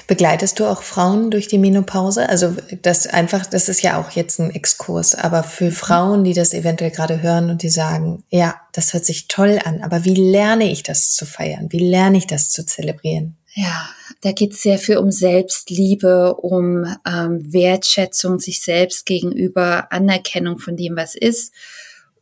Begleitest 0.06 0.58
du 0.58 0.66
auch 0.66 0.82
Frauen 0.82 1.30
durch 1.30 1.48
die 1.48 1.58
Menopause? 1.58 2.28
Also 2.28 2.54
das 2.82 3.06
einfach, 3.06 3.46
das 3.46 3.68
ist 3.68 3.82
ja 3.82 4.00
auch 4.00 4.10
jetzt 4.10 4.40
ein 4.40 4.50
Exkurs, 4.50 5.14
aber 5.14 5.42
für 5.42 5.70
Frauen, 5.70 6.24
die 6.24 6.34
das 6.34 6.54
eventuell 6.54 6.90
gerade 6.90 7.22
hören 7.22 7.50
und 7.50 7.62
die 7.62 7.70
sagen, 7.70 8.24
ja, 8.30 8.60
das 8.72 8.92
hört 8.92 9.04
sich 9.04 9.28
toll 9.28 9.60
an, 9.64 9.82
aber 9.82 10.04
wie 10.04 10.14
lerne 10.14 10.70
ich 10.70 10.82
das 10.82 11.12
zu 11.12 11.26
feiern? 11.26 11.68
Wie 11.70 11.78
lerne 11.78 12.18
ich 12.18 12.26
das 12.26 12.50
zu 12.50 12.66
zelebrieren? 12.66 13.36
Ja, 13.54 13.88
da 14.22 14.32
geht 14.32 14.52
es 14.52 14.62
sehr 14.62 14.78
viel 14.78 14.96
um 14.96 15.10
Selbstliebe, 15.10 16.36
um 16.36 16.84
ähm, 17.06 17.52
Wertschätzung 17.52 18.38
sich 18.38 18.62
selbst 18.62 19.04
gegenüber, 19.04 19.92
Anerkennung 19.92 20.58
von 20.58 20.76
dem, 20.76 20.96
was 20.96 21.14
ist. 21.14 21.52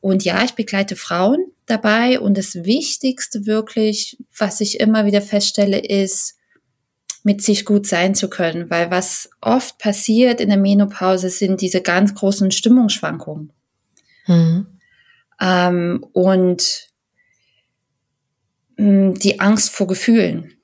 Und 0.01 0.25
ja, 0.25 0.43
ich 0.43 0.55
begleite 0.55 0.97
Frauen 0.97 1.45
dabei 1.67 2.19
und 2.19 2.37
das 2.37 2.57
Wichtigste 2.57 3.47
wirklich, 3.47 4.19
was 4.37 4.61
ich 4.61 4.81
immer 4.81 5.07
wieder 5.07 5.23
feststelle, 5.23 5.79
ist, 5.79 6.37
mit 7.23 7.43
sich 7.43 7.65
gut 7.65 7.87
sein 7.87 8.15
zu 8.15 8.31
können, 8.31 8.71
weil 8.71 8.91
was 8.91 9.31
oft 9.41 9.79
passiert 9.79 10.41
in 10.41 10.49
der 10.49 10.59
Menopause 10.59 11.29
sind 11.29 11.61
diese 11.61 11.83
ganz 11.83 12.15
großen 12.15 12.51
Stimmungsschwankungen. 12.51 13.53
Mhm. 14.27 14.67
Ähm, 15.41 16.07
und 16.13 16.89
mh, 18.77 18.85
hm, 18.85 19.15
die 19.15 19.41
Angst 19.41 19.71
vor 19.71 19.87
Gefühlen. 19.87 20.55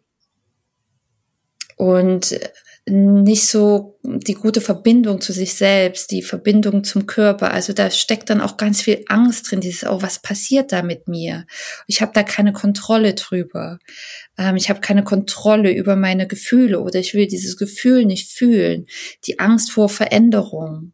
Und 1.77 2.39
nicht 2.89 3.49
so 3.49 3.99
die 4.05 4.35
gute 4.35 4.61
Verbindung 4.61 5.21
zu 5.21 5.33
sich 5.33 5.55
selbst, 5.55 6.13
die 6.13 6.23
Verbindung 6.23 6.85
zum 6.85 7.07
Körper. 7.07 7.51
Also 7.51 7.73
da 7.73 7.91
steckt 7.91 8.31
dann 8.31 8.41
auch 8.41 8.57
ganz 8.57 8.81
viel 8.81 9.05
Angst 9.09 9.51
drin, 9.51 9.61
dieses, 9.61 9.89
oh, 9.89 10.03
was 10.03 10.23
passiert 10.23 10.71
da 10.71 10.83
mit 10.83 11.09
mir? 11.09 11.47
Ich 11.89 12.01
habe 12.01 12.13
da 12.15 12.23
keine 12.23 12.53
Kontrolle 12.53 13.15
drüber. 13.15 13.81
Ähm, 14.39 14.55
ich 14.55 14.71
habe 14.71 14.81
keine 14.81 15.03
Kontrolle 15.03 15.73
über 15.73 15.97
meine 15.97 16.29
Gefühle 16.29 16.81
oder 16.81 17.01
ich 17.01 17.13
will 17.13 17.27
dieses 17.27 17.57
Gefühl 17.57 18.05
nicht 18.05 18.31
fühlen. 18.31 18.87
Die 19.27 19.41
Angst 19.41 19.73
vor 19.73 19.89
Veränderung. 19.89 20.93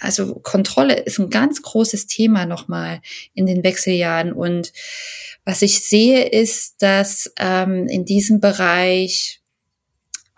Also 0.00 0.34
Kontrolle 0.40 0.94
ist 0.94 1.20
ein 1.20 1.30
ganz 1.30 1.62
großes 1.62 2.08
Thema 2.08 2.44
nochmal 2.44 3.00
in 3.34 3.46
den 3.46 3.62
Wechseljahren. 3.62 4.32
Und 4.32 4.72
was 5.44 5.62
ich 5.62 5.80
sehe, 5.80 6.24
ist, 6.24 6.82
dass 6.82 7.32
ähm, 7.38 7.86
in 7.86 8.04
diesem 8.04 8.40
Bereich 8.40 9.37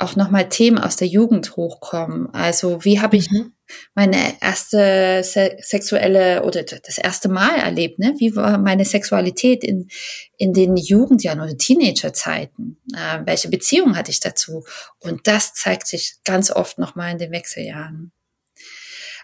auch 0.01 0.17
nochmal 0.17 0.49
Themen 0.49 0.79
aus 0.79 0.97
der 0.97 1.09
Jugend 1.09 1.57
hochkommen. 1.57 2.33
Also 2.33 2.85
wie 2.85 3.01
habe 3.01 3.17
ich 3.17 3.31
mhm. 3.31 3.53
meine 3.95 4.17
erste 4.41 5.23
se 5.23 5.59
sexuelle 5.61 6.43
oder 6.43 6.63
das 6.63 6.97
erste 6.97 7.29
Mal 7.29 7.59
erlebt? 7.59 7.99
Ne? 7.99 8.15
Wie 8.19 8.35
war 8.35 8.57
meine 8.57 8.87
Sexualität 8.87 9.63
in, 9.63 9.89
in 10.39 10.55
den 10.55 10.77
Jugendjahren 10.79 11.41
oder 11.41 11.57
Teenagerzeiten? 11.57 12.81
Äh, 12.95 13.27
welche 13.27 13.49
Beziehung 13.49 13.95
hatte 13.95 14.11
ich 14.11 14.21
dazu? 14.21 14.65
Und 15.01 15.27
das 15.27 15.53
zeigt 15.53 15.87
sich 15.87 16.17
ganz 16.25 16.51
oft 16.51 16.79
nochmal 16.79 17.13
in 17.13 17.19
den 17.19 17.31
Wechseljahren. 17.31 18.11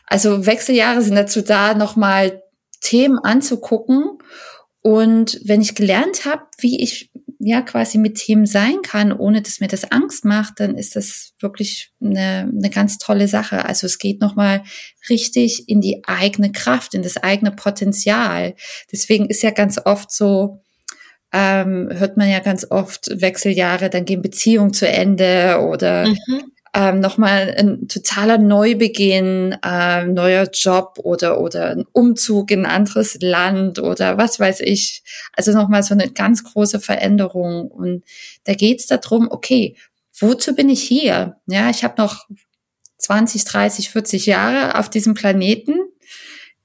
Also 0.06 0.44
Wechseljahre 0.44 1.00
sind 1.00 1.16
dazu 1.16 1.40
da, 1.40 1.72
nochmal 1.72 2.42
Themen 2.82 3.18
anzugucken. 3.18 4.18
Und 4.82 5.40
wenn 5.42 5.62
ich 5.62 5.74
gelernt 5.74 6.26
habe, 6.26 6.42
wie 6.58 6.82
ich 6.82 7.10
ja 7.38 7.60
quasi 7.60 7.98
mit 7.98 8.16
Themen 8.16 8.46
sein 8.46 8.82
kann, 8.82 9.12
ohne 9.12 9.42
dass 9.42 9.60
mir 9.60 9.68
das 9.68 9.90
Angst 9.90 10.24
macht, 10.24 10.60
dann 10.60 10.76
ist 10.76 10.96
das 10.96 11.34
wirklich 11.40 11.92
eine, 12.00 12.50
eine 12.50 12.70
ganz 12.70 12.98
tolle 12.98 13.28
Sache. 13.28 13.64
Also 13.64 13.86
es 13.86 13.98
geht 13.98 14.20
nochmal 14.20 14.62
richtig 15.08 15.68
in 15.68 15.80
die 15.80 16.02
eigene 16.06 16.52
Kraft, 16.52 16.94
in 16.94 17.02
das 17.02 17.16
eigene 17.16 17.50
Potenzial. 17.50 18.54
Deswegen 18.90 19.26
ist 19.26 19.42
ja 19.42 19.50
ganz 19.50 19.78
oft 19.84 20.10
so, 20.10 20.62
ähm, 21.32 21.88
hört 21.92 22.16
man 22.16 22.28
ja 22.28 22.40
ganz 22.40 22.66
oft 22.70 23.08
Wechseljahre, 23.20 23.90
dann 23.90 24.04
gehen 24.04 24.22
Beziehungen 24.22 24.72
zu 24.72 24.88
Ende 24.88 25.60
oder 25.60 26.08
mhm 26.08 26.52
ähm, 26.76 27.00
nochmal 27.00 27.54
ein 27.56 27.88
totaler 27.88 28.36
Neubeginn, 28.36 29.56
äh, 29.64 30.04
neuer 30.04 30.46
Job 30.52 30.98
oder, 31.02 31.40
oder 31.40 31.70
ein 31.70 31.86
Umzug 31.92 32.50
in 32.50 32.66
ein 32.66 32.70
anderes 32.70 33.16
Land 33.22 33.78
oder 33.78 34.18
was 34.18 34.38
weiß 34.38 34.60
ich. 34.60 35.02
Also 35.32 35.52
nochmal 35.52 35.82
so 35.82 35.94
eine 35.94 36.10
ganz 36.10 36.44
große 36.44 36.78
Veränderung. 36.78 37.68
Und 37.68 38.04
da 38.44 38.52
geht's 38.52 38.86
darum, 38.86 39.28
okay, 39.30 39.74
wozu 40.20 40.54
bin 40.54 40.68
ich 40.68 40.82
hier? 40.82 41.40
Ja, 41.46 41.70
ich 41.70 41.82
habe 41.82 41.94
noch 41.96 42.26
20, 42.98 43.44
30, 43.44 43.88
40 43.88 44.26
Jahre 44.26 44.78
auf 44.78 44.90
diesem 44.90 45.14
Planeten. 45.14 45.76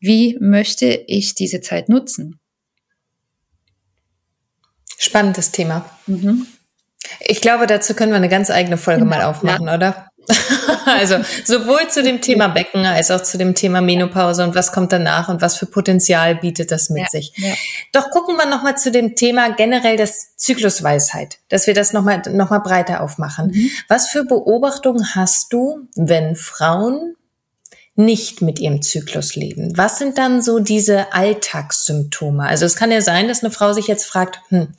Wie 0.02 0.38
möchte 0.42 0.88
ich 1.08 1.36
diese 1.36 1.62
Zeit 1.62 1.88
nutzen? 1.88 2.38
Spannendes 4.98 5.52
Thema. 5.52 5.90
Mhm. 6.06 6.48
Ich 7.20 7.42
glaube, 7.42 7.68
dazu 7.68 7.94
können 7.94 8.12
wir 8.12 8.18
eine 8.18 8.30
ganz 8.30 8.50
eigene 8.50 8.78
Folge 8.78 9.02
genau, 9.02 9.18
mal 9.18 9.26
aufmachen, 9.26 9.68
ja. 9.68 9.76
oder? 9.76 10.12
also 10.86 11.18
sowohl 11.46 11.88
zu 11.90 12.04
dem 12.04 12.22
Thema 12.22 12.48
Becken 12.48 12.86
als 12.86 13.12
auch 13.12 13.22
zu 13.22 13.38
dem 13.38 13.56
Thema 13.56 13.82
Menopause 13.82 14.44
und 14.44 14.56
was 14.56 14.72
kommt 14.72 14.92
danach 14.92 15.30
und 15.30 15.42
was 15.42 15.58
für 15.58 15.66
Potenzial 15.66 16.36
bietet 16.36 16.72
das 16.72 16.90
mit 16.90 17.04
ja, 17.04 17.10
sich. 17.10 17.34
Ja. 17.36 17.54
Doch 17.92 18.10
gucken 18.12 18.38
wir 18.38 18.46
nochmal 18.46 18.78
zu 18.78 18.92
dem 18.92 19.16
Thema 19.16 19.52
generell 19.52 19.98
das 19.98 20.36
Zyklusweisheit, 20.38 21.40
dass 21.50 21.68
wir 21.68 21.74
das 21.74 21.94
nochmal 21.94 22.22
noch 22.32 22.50
mal 22.50 22.60
breiter 22.60 23.02
aufmachen. 23.02 23.48
Mhm. 23.48 23.72
Was 23.88 24.10
für 24.10 24.24
Beobachtungen 24.24 25.16
hast 25.16 25.54
du, 25.54 25.88
wenn 25.96 26.36
Frauen 26.36 27.16
nicht 27.96 28.42
mit 28.42 28.60
ihrem 28.60 28.82
Zyklus 28.82 29.36
leben? 29.36 29.78
Was 29.78 29.98
sind 29.98 30.18
dann 30.18 30.42
so 30.42 30.60
diese 30.60 31.14
Alltagssymptome? 31.14 32.44
Also 32.44 32.66
es 32.66 32.76
kann 32.76 32.92
ja 32.92 33.02
sein, 33.02 33.28
dass 33.28 33.44
eine 33.44 33.52
Frau 33.52 33.74
sich 33.74 33.88
jetzt 33.88 34.06
fragt, 34.06 34.40
hm, 34.50 34.70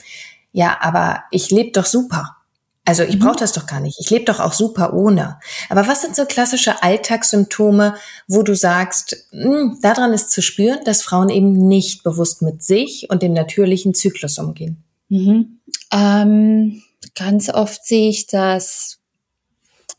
ja, 0.53 0.79
aber 0.81 1.25
ich 1.31 1.51
lebe 1.51 1.73
doch 1.73 1.87
super. 1.87 2.37
Also 2.85 3.05
ich 3.05 3.17
mhm. 3.17 3.21
brauche 3.21 3.39
das 3.39 3.53
doch 3.53 3.67
gar 3.67 3.81
nicht. 3.81 3.99
Ich 4.01 4.11
lebe 4.11 4.25
doch 4.25 4.41
auch 4.41 4.53
super 4.53 4.93
ohne. 4.93 5.39
Aber 5.69 5.87
was 5.87 6.03
sind 6.03 6.17
so 6.17 6.25
klassische 6.25 6.83
Alltagssymptome, 6.83 7.95
wo 8.27 8.43
du 8.43 8.55
sagst, 8.55 9.29
mh, 9.31 9.45
hm, 9.45 9.79
daran 9.83 10.13
ist 10.13 10.31
zu 10.33 10.43
spüren, 10.43 10.81
dass 10.85 11.03
Frauen 11.03 11.29
eben 11.29 11.53
nicht 11.69 12.03
bewusst 12.03 12.43
mit 12.43 12.63
sich 12.63 13.09
und 13.09 13.23
dem 13.23 13.33
natürlichen 13.33 13.95
Zyklus 13.95 14.39
umgehen? 14.39 14.83
Mhm. 15.09 15.61
Ähm, 15.93 16.83
ganz 17.15 17.51
oft 17.51 17.87
sehe 17.87 18.09
ich 18.09 18.27
das, 18.27 18.99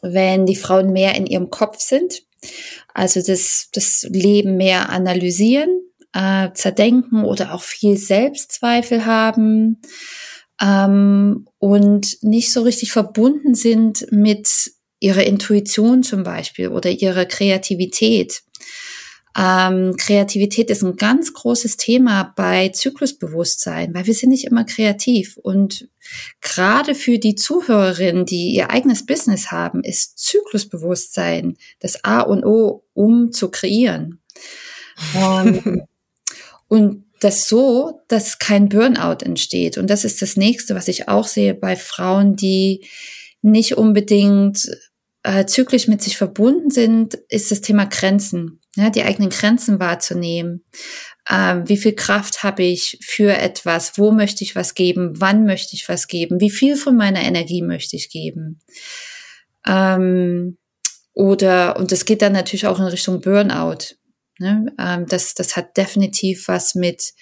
wenn 0.01 0.45
die 0.45 0.57
Frauen 0.57 0.91
mehr 0.91 1.15
in 1.15 1.25
ihrem 1.25 1.49
Kopf 1.49 1.79
sind, 1.79 2.23
also 2.93 3.21
das, 3.21 3.69
das 3.71 4.05
Leben 4.09 4.57
mehr 4.57 4.89
analysieren, 4.89 5.69
äh, 6.11 6.51
zerdenken 6.53 7.23
oder 7.23 7.53
auch 7.53 7.63
viel 7.63 7.97
Selbstzweifel 7.97 9.05
haben 9.05 9.81
ähm, 10.61 11.47
und 11.59 12.17
nicht 12.21 12.51
so 12.51 12.61
richtig 12.61 12.91
verbunden 12.91 13.55
sind 13.55 14.07
mit 14.11 14.71
ihrer 14.99 15.23
Intuition 15.23 16.03
zum 16.03 16.23
Beispiel 16.23 16.69
oder 16.69 16.89
ihrer 16.89 17.25
Kreativität. 17.25 18.43
Ähm, 19.35 19.97
Kreativität 19.97 20.69
ist 20.69 20.83
ein 20.83 20.95
ganz 20.95 21.33
großes 21.33 21.77
Thema 21.77 22.33
bei 22.35 22.69
Zyklusbewusstsein, 22.69 23.93
weil 23.93 24.05
wir 24.05 24.13
sind 24.13 24.29
nicht 24.29 24.45
immer 24.45 24.63
kreativ. 24.63 25.37
Und 25.37 25.89
gerade 26.39 26.93
für 26.93 27.17
die 27.17 27.35
Zuhörerinnen, 27.35 28.25
die 28.25 28.53
ihr 28.53 28.69
eigenes 28.69 29.05
Business 29.05 29.51
haben, 29.51 29.83
ist 29.83 30.19
Zyklusbewusstsein 30.19 31.57
das 31.79 32.03
A 32.03 32.21
und 32.21 32.45
O, 32.45 32.83
um 32.93 33.31
zu 33.31 33.49
kreieren. 33.49 34.21
Ähm, 35.15 35.81
und 36.67 37.05
das 37.23 37.47
so, 37.47 38.01
dass 38.07 38.39
kein 38.39 38.69
Burnout 38.69 39.23
entsteht. 39.23 39.77
Und 39.77 39.89
das 39.89 40.05
ist 40.05 40.21
das 40.21 40.37
nächste, 40.37 40.75
was 40.75 40.87
ich 40.87 41.07
auch 41.07 41.27
sehe 41.27 41.53
bei 41.53 41.75
Frauen, 41.75 42.35
die 42.35 42.87
nicht 43.41 43.77
unbedingt 43.77 44.69
äh, 45.23 45.45
zyklisch 45.45 45.87
mit 45.87 46.01
sich 46.01 46.17
verbunden 46.17 46.69
sind, 46.69 47.15
ist 47.29 47.51
das 47.51 47.61
Thema 47.61 47.85
Grenzen, 47.85 48.59
ja, 48.75 48.89
die 48.89 49.03
eigenen 49.03 49.29
Grenzen 49.29 49.79
wahrzunehmen. 49.79 50.63
Ähm, 51.29 51.67
wie 51.67 51.77
viel 51.77 51.93
Kraft 51.93 52.43
habe 52.43 52.63
ich 52.63 52.99
für 53.01 53.33
etwas? 53.33 53.97
Wo 53.97 54.11
möchte 54.11 54.43
ich 54.43 54.55
was 54.55 54.75
geben? 54.75 55.13
Wann 55.19 55.45
möchte 55.45 55.75
ich 55.75 55.87
was 55.87 56.07
geben? 56.07 56.41
Wie 56.41 56.49
viel 56.49 56.75
von 56.75 56.97
meiner 56.97 57.21
Energie 57.21 57.61
möchte 57.61 57.95
ich 57.95 58.09
geben? 58.09 58.59
Ähm, 59.65 60.57
oder, 61.13 61.77
und 61.77 61.91
das 61.91 62.05
geht 62.05 62.21
dann 62.21 62.33
natürlich 62.33 62.67
auch 62.67 62.79
in 62.79 62.85
Richtung 62.85 63.21
Burnout. 63.21 63.95
Ne? 64.39 64.73
Ähm, 64.79 65.05
das, 65.07 65.33
das 65.33 65.55
hat 65.55 65.77
definitiv 65.77 66.47
was 66.47 66.75
mit 66.75 67.13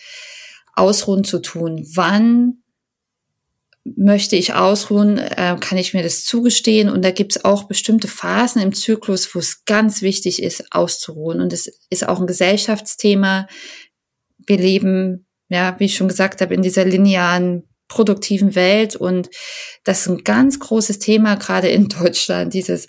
Ausruhen 0.73 1.23
zu 1.23 1.39
tun. 1.39 1.85
Wann 1.93 2.61
möchte 3.83 4.35
ich 4.35 4.53
ausruhen, 4.53 5.17
äh, 5.17 5.57
kann 5.59 5.77
ich 5.77 5.93
mir 5.93 6.03
das 6.03 6.23
zugestehen. 6.23 6.89
Und 6.89 7.03
da 7.03 7.11
gibt 7.11 7.35
es 7.35 7.45
auch 7.45 7.63
bestimmte 7.63 8.07
Phasen 8.07 8.61
im 8.61 8.73
Zyklus, 8.73 9.33
wo 9.33 9.39
es 9.39 9.65
ganz 9.65 10.01
wichtig 10.01 10.41
ist, 10.41 10.71
auszuruhen. 10.71 11.41
Und 11.41 11.51
es 11.51 11.67
ist 11.89 12.07
auch 12.07 12.19
ein 12.19 12.27
Gesellschaftsthema. 12.27 13.47
Wir 14.45 14.57
leben, 14.57 15.25
ja, 15.49 15.75
wie 15.79 15.85
ich 15.85 15.95
schon 15.95 16.07
gesagt 16.07 16.41
habe, 16.41 16.53
in 16.53 16.61
dieser 16.61 16.85
linearen 16.85 17.67
produktiven 17.87 18.55
Welt. 18.55 18.95
Und 18.95 19.29
das 19.83 20.01
ist 20.01 20.07
ein 20.07 20.23
ganz 20.23 20.59
großes 20.59 20.99
Thema, 20.99 21.35
gerade 21.35 21.69
in 21.69 21.87
Deutschland, 21.89 22.53
dieses, 22.53 22.87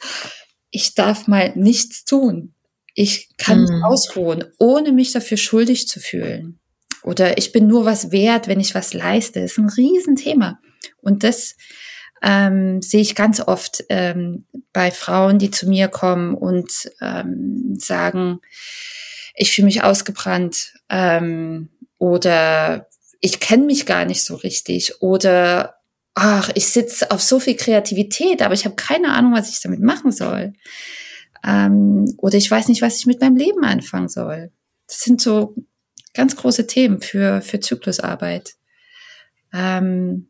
ich 0.70 0.94
darf 0.94 1.26
mal 1.26 1.52
nichts 1.56 2.04
tun. 2.04 2.51
Ich 2.94 3.30
kann 3.38 3.64
mhm. 3.64 3.84
ausruhen, 3.84 4.44
ohne 4.58 4.92
mich 4.92 5.12
dafür 5.12 5.36
schuldig 5.36 5.88
zu 5.88 6.00
fühlen. 6.00 6.58
Oder 7.02 7.38
ich 7.38 7.52
bin 7.52 7.66
nur 7.66 7.84
was 7.84 8.12
wert, 8.12 8.48
wenn 8.48 8.60
ich 8.60 8.74
was 8.74 8.94
leiste. 8.94 9.40
Das 9.40 9.52
ist 9.52 9.58
ein 9.58 9.68
Riesenthema. 9.68 10.60
Und 11.00 11.24
das 11.24 11.56
ähm, 12.22 12.80
sehe 12.80 13.00
ich 13.00 13.14
ganz 13.14 13.40
oft 13.40 13.84
ähm, 13.88 14.44
bei 14.72 14.90
Frauen, 14.90 15.38
die 15.38 15.50
zu 15.50 15.68
mir 15.68 15.88
kommen 15.88 16.34
und 16.34 16.90
ähm, 17.00 17.74
sagen, 17.78 18.40
ich 19.34 19.52
fühle 19.52 19.66
mich 19.66 19.82
ausgebrannt 19.82 20.74
ähm, 20.88 21.70
oder 21.98 22.88
ich 23.20 23.40
kenne 23.40 23.64
mich 23.64 23.86
gar 23.86 24.04
nicht 24.04 24.24
so 24.24 24.36
richtig 24.36 25.00
oder 25.00 25.76
ach, 26.14 26.50
ich 26.54 26.68
sitze 26.68 27.10
auf 27.10 27.22
so 27.22 27.40
viel 27.40 27.56
Kreativität, 27.56 28.42
aber 28.42 28.54
ich 28.54 28.64
habe 28.64 28.76
keine 28.76 29.12
Ahnung, 29.12 29.32
was 29.32 29.48
ich 29.48 29.60
damit 29.60 29.80
machen 29.80 30.12
soll. 30.12 30.52
Ähm, 31.44 32.14
oder 32.18 32.36
ich 32.36 32.50
weiß 32.50 32.68
nicht, 32.68 32.82
was 32.82 32.98
ich 32.98 33.06
mit 33.06 33.20
meinem 33.20 33.36
Leben 33.36 33.64
anfangen 33.64 34.08
soll. 34.08 34.50
Das 34.86 35.00
sind 35.00 35.20
so 35.20 35.54
ganz 36.14 36.36
große 36.36 36.66
Themen 36.66 37.00
für, 37.00 37.40
für 37.42 37.60
Zyklusarbeit. 37.60 38.54
Ähm, 39.52 40.28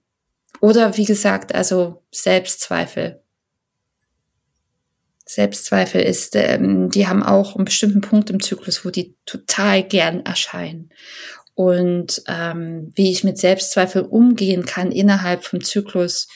oder 0.61 0.97
wie 0.97 1.05
gesagt, 1.05 1.55
also 1.55 2.03
Selbstzweifel. 2.11 3.23
Selbstzweifel 5.25 6.03
ist, 6.03 6.37
ähm, 6.37 6.91
die 6.91 7.07
haben 7.07 7.23
auch 7.23 7.57
einen 7.57 7.65
bestimmten 7.65 8.01
Punkt 8.01 8.31
im 8.31 8.41
Zyklus, 8.41 8.85
wo 8.85 8.91
die 8.91 9.17
total 9.25 9.83
gern 9.83 10.21
erscheinen. 10.21 10.91
Und 11.55 12.23
ähm, 12.29 12.93
wie 12.95 13.11
ich 13.11 13.25
mit 13.25 13.39
Selbstzweifel 13.39 14.03
umgehen 14.03 14.65
kann 14.65 14.91
innerhalb 14.91 15.45
vom 15.45 15.63
Zyklus, 15.63 16.29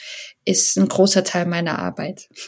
ist 0.45 0.77
ein 0.77 0.87
großer 0.87 1.23
Teil 1.23 1.45
meiner 1.45 1.79
Arbeit. 1.79 2.29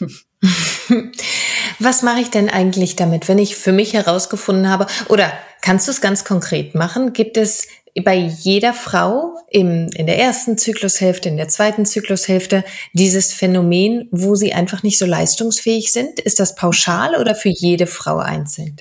Was 1.78 2.02
mache 2.02 2.20
ich 2.20 2.30
denn 2.30 2.48
eigentlich 2.48 2.96
damit, 2.96 3.28
wenn 3.28 3.38
ich 3.38 3.56
für 3.56 3.72
mich 3.72 3.94
herausgefunden 3.94 4.68
habe, 4.68 4.86
oder 5.08 5.32
kannst 5.62 5.86
du 5.86 5.92
es 5.92 6.00
ganz 6.00 6.24
konkret 6.24 6.74
machen? 6.74 7.12
Gibt 7.12 7.36
es 7.36 7.68
bei 8.04 8.16
jeder 8.16 8.72
Frau 8.72 9.34
im, 9.50 9.88
in 9.94 10.06
der 10.06 10.18
ersten 10.18 10.56
Zyklushälfte, 10.56 11.28
in 11.28 11.36
der 11.36 11.48
zweiten 11.48 11.86
Zyklushälfte 11.86 12.64
dieses 12.92 13.32
Phänomen, 13.32 14.08
wo 14.10 14.34
sie 14.34 14.52
einfach 14.52 14.82
nicht 14.82 14.98
so 14.98 15.06
leistungsfähig 15.06 15.92
sind? 15.92 16.20
Ist 16.20 16.38
das 16.38 16.54
pauschal 16.54 17.16
oder 17.16 17.34
für 17.34 17.48
jede 17.48 17.86
Frau 17.86 18.18
einzeln? 18.18 18.76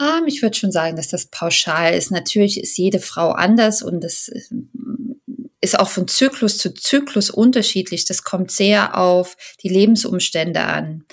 Ähm, 0.00 0.26
ich 0.26 0.42
würde 0.42 0.56
schon 0.56 0.72
sagen, 0.72 0.96
dass 0.96 1.08
das 1.08 1.26
pauschal 1.26 1.94
ist. 1.94 2.10
Natürlich 2.10 2.60
ist 2.60 2.76
jede 2.78 3.00
Frau 3.00 3.30
anders 3.30 3.82
und 3.82 4.02
das 4.02 4.30
ist 5.64 5.78
auch 5.78 5.88
von 5.88 6.06
Zyklus 6.06 6.58
zu 6.58 6.74
Zyklus 6.74 7.30
unterschiedlich. 7.30 8.04
Das 8.04 8.22
kommt 8.22 8.50
sehr 8.50 8.98
auf 8.98 9.36
die 9.62 9.68
Lebensumstände 9.68 10.60
an. 10.60 11.04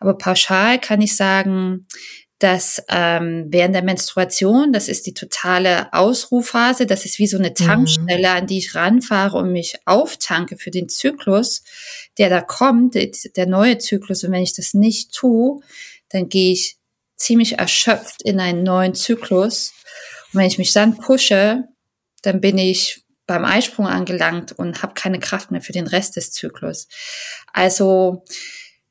Aber 0.00 0.16
pauschal 0.16 0.80
kann 0.80 1.02
ich 1.02 1.14
sagen, 1.14 1.86
dass 2.38 2.82
ähm, 2.88 3.46
während 3.48 3.74
der 3.74 3.82
Menstruation, 3.82 4.72
das 4.72 4.88
ist 4.88 5.06
die 5.06 5.14
totale 5.14 5.92
Ausruhphase, 5.92 6.86
das 6.86 7.04
ist 7.04 7.18
wie 7.18 7.26
so 7.26 7.36
eine 7.36 7.50
mhm. 7.50 7.54
Tankstelle, 7.54 8.30
an 8.30 8.46
die 8.46 8.58
ich 8.58 8.74
ranfahre 8.74 9.36
und 9.36 9.52
mich 9.52 9.76
auftanke 9.84 10.56
für 10.56 10.70
den 10.70 10.88
Zyklus, 10.88 11.62
der 12.16 12.30
da 12.30 12.40
kommt, 12.40 12.94
der 12.94 13.46
neue 13.46 13.78
Zyklus. 13.78 14.24
Und 14.24 14.32
wenn 14.32 14.42
ich 14.42 14.54
das 14.54 14.72
nicht 14.72 15.12
tue, 15.12 15.60
dann 16.08 16.28
gehe 16.28 16.52
ich 16.52 16.78
ziemlich 17.16 17.58
erschöpft 17.58 18.22
in 18.22 18.40
einen 18.40 18.62
neuen 18.62 18.94
Zyklus. 18.94 19.74
Und 20.32 20.40
wenn 20.40 20.46
ich 20.46 20.58
mich 20.58 20.72
dann 20.72 20.96
pushe, 20.96 21.64
dann 22.22 22.40
bin 22.40 22.56
ich 22.56 23.02
beim 23.28 23.44
Eisprung 23.44 23.86
angelangt 23.86 24.52
und 24.52 24.82
habe 24.82 24.94
keine 24.94 25.20
Kraft 25.20 25.52
mehr 25.52 25.60
für 25.60 25.72
den 25.72 25.86
Rest 25.86 26.16
des 26.16 26.32
Zyklus. 26.32 26.88
Also 27.52 28.24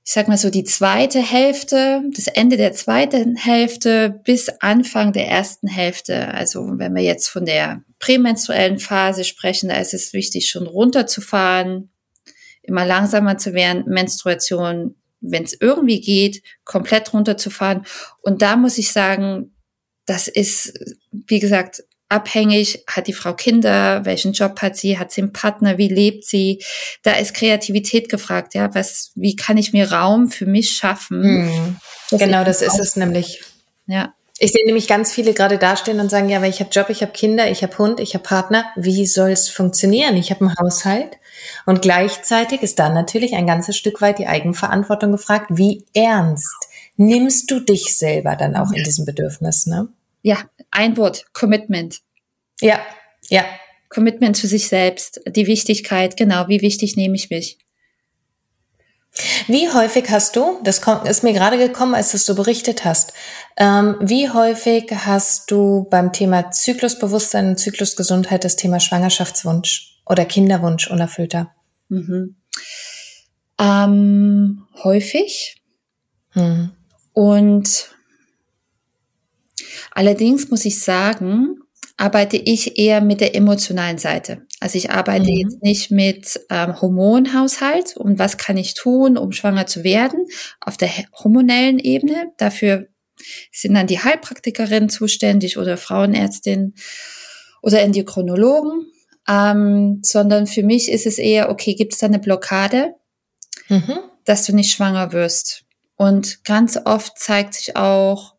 ich 0.05 0.13
sag 0.13 0.29
mal 0.29 0.37
so 0.37 0.49
die 0.49 0.63
zweite 0.63 1.19
Hälfte, 1.19 2.01
das 2.15 2.27
Ende 2.27 2.55
der 2.55 2.71
zweiten 2.71 3.35
Hälfte 3.35 4.21
bis 4.23 4.47
Anfang 4.61 5.11
der 5.11 5.27
ersten 5.27 5.67
Hälfte. 5.67 6.29
Also 6.29 6.65
wenn 6.77 6.95
wir 6.95 7.03
jetzt 7.03 7.27
von 7.27 7.45
der 7.45 7.81
prämenstruellen 7.99 8.79
Phase 8.79 9.25
sprechen, 9.25 9.69
da 9.69 9.75
ist 9.79 9.93
es 9.93 10.13
wichtig, 10.13 10.49
schon 10.49 10.67
runterzufahren, 10.67 11.89
immer 12.61 12.85
langsamer 12.85 13.37
zu 13.37 13.53
werden, 13.53 13.85
Menstruation, 13.87 14.95
wenn 15.19 15.43
es 15.43 15.57
irgendwie 15.59 15.99
geht, 15.99 16.43
komplett 16.63 17.11
runterzufahren. 17.11 17.85
Und 18.21 18.43
da 18.43 18.55
muss 18.55 18.77
ich 18.77 18.91
sagen, 18.91 19.55
das 20.05 20.27
ist, 20.27 20.79
wie 21.11 21.39
gesagt, 21.39 21.83
abhängig, 22.09 22.83
hat 22.87 23.07
die 23.07 23.13
Frau 23.13 23.33
Kinder, 23.33 24.05
welchen 24.05 24.33
Job 24.33 24.61
hat 24.61 24.77
sie, 24.77 24.97
hat 24.97 25.11
sie 25.11 25.21
einen 25.21 25.33
Partner, 25.33 25.77
wie 25.77 25.89
lebt 25.89 26.25
sie? 26.25 26.63
Da 27.03 27.13
ist 27.13 27.33
Kreativität 27.33 28.09
gefragt, 28.09 28.53
ja, 28.53 28.73
was, 28.73 29.11
wie 29.15 29.35
kann 29.35 29.57
ich 29.57 29.73
mir 29.73 29.91
Raum 29.91 30.29
für 30.29 30.45
mich 30.45 30.71
schaffen? 30.71 31.45
Mhm. 31.45 31.77
Genau, 32.11 32.43
das 32.43 32.61
ist 32.61 32.79
es 32.79 32.95
nämlich. 32.95 33.41
Ja. 33.87 34.13
Ich 34.39 34.51
sehe 34.51 34.65
nämlich 34.65 34.87
ganz 34.87 35.11
viele 35.11 35.33
gerade 35.33 35.57
dastehen 35.57 35.99
und 35.99 36.09
sagen, 36.09 36.29
ja, 36.29 36.37
aber 36.37 36.47
ich 36.47 36.59
habe 36.59 36.69
Job, 36.69 36.89
ich 36.89 37.01
habe 37.01 37.11
Kinder, 37.11 37.49
ich 37.49 37.63
habe 37.63 37.77
Hund, 37.77 37.99
ich 37.99 38.13
habe 38.13 38.23
Partner. 38.23 38.65
Wie 38.75 39.07
soll 39.07 39.31
es 39.31 39.49
funktionieren? 39.49 40.15
Ich 40.15 40.29
habe 40.29 40.41
einen 40.41 40.55
Haushalt. 40.59 41.17
Und 41.65 41.81
gleichzeitig 41.81 42.61
ist 42.61 42.77
dann 42.77 42.93
natürlich 42.93 43.33
ein 43.33 43.47
ganzes 43.47 43.75
Stück 43.75 43.99
weit 43.99 44.19
die 44.19 44.27
Eigenverantwortung 44.27 45.11
gefragt. 45.11 45.47
Wie 45.49 45.85
ernst 45.93 46.67
nimmst 46.97 47.49
du 47.49 47.59
dich 47.59 47.97
selber 47.97 48.35
dann 48.35 48.55
auch 48.55 48.71
in 48.71 48.83
diesem 48.83 49.05
Bedürfnis? 49.05 49.65
Ne? 49.65 49.87
Ja, 50.27 50.39
ein 50.71 50.97
Wort, 50.97 51.23
Commitment. 51.31 52.01
Ja, 52.59 52.81
ja. 53.29 53.45
Commitment 53.87 54.35
zu 54.35 54.45
sich 54.45 54.67
selbst, 54.67 55.21
die 55.25 55.47
Wichtigkeit, 55.47 56.17
genau, 56.17 56.49
wie 56.49 56.61
wichtig 56.61 56.97
nehme 56.97 57.15
ich 57.15 57.29
mich. 57.29 57.59
Wie 59.47 59.69
häufig 59.69 60.09
hast 60.09 60.35
du, 60.35 60.59
das 60.65 60.81
ist 61.05 61.23
mir 61.23 61.31
gerade 61.31 61.57
gekommen, 61.57 61.95
als 61.95 62.11
du 62.11 62.17
es 62.17 62.25
so 62.25 62.35
berichtet 62.35 62.83
hast, 62.83 63.13
ähm, 63.55 63.95
wie 64.01 64.29
häufig 64.29 64.91
hast 64.91 65.49
du 65.49 65.87
beim 65.89 66.11
Thema 66.11 66.51
Zyklusbewusstsein 66.51 67.47
und 67.47 67.57
Zyklusgesundheit 67.57 68.43
das 68.43 68.57
Thema 68.57 68.81
Schwangerschaftswunsch 68.81 70.01
oder 70.05 70.25
Kinderwunsch 70.25 70.91
unerfüllter? 70.91 71.55
Mhm. 71.87 72.35
Ähm, 73.57 74.67
häufig. 74.83 75.61
Mhm. 76.33 76.73
Und 77.13 77.96
allerdings 79.97 80.49
muss 80.51 80.63
ich 80.63 80.79
sagen, 80.79 81.57
arbeite 81.97 82.37
ich 82.37 82.77
eher 82.77 83.01
mit 83.01 83.19
der 83.19 83.35
emotionalen 83.35 83.97
Seite. 83.97 84.45
Also 84.59 84.77
ich 84.77 84.91
arbeite 84.91 85.31
mhm. 85.31 85.37
jetzt 85.37 85.63
nicht 85.63 85.89
mit 85.89 86.39
ähm, 86.51 86.79
Hormonhaushalt 86.79 87.97
und 87.97 88.19
was 88.19 88.37
kann 88.37 88.57
ich 88.57 88.75
tun, 88.75 89.17
um 89.17 89.31
schwanger 89.31 89.65
zu 89.65 89.83
werden, 89.83 90.27
auf 90.61 90.77
der 90.77 90.89
hormonellen 91.13 91.79
Ebene. 91.79 92.31
Dafür 92.37 92.87
sind 93.51 93.73
dann 93.73 93.87
die 93.87 93.99
Heilpraktikerinnen 93.99 94.89
zuständig 94.89 95.57
oder 95.57 95.77
Frauenärztin 95.77 96.75
oder 97.63 97.81
Endokrinologen. 97.81 98.91
Ähm, 99.27 99.99
sondern 100.03 100.47
für 100.47 100.63
mich 100.63 100.89
ist 100.89 101.05
es 101.05 101.17
eher, 101.17 101.49
okay, 101.49 101.73
gibt 101.73 101.93
es 101.93 101.99
da 101.99 102.05
eine 102.05 102.19
Blockade, 102.19 102.93
mhm. 103.67 103.97
dass 104.23 104.45
du 104.45 104.55
nicht 104.55 104.71
schwanger 104.71 105.11
wirst? 105.11 105.65
Und 105.95 106.45
ganz 106.45 106.79
oft 106.85 107.17
zeigt 107.17 107.55
sich 107.55 107.75
auch 107.75 108.36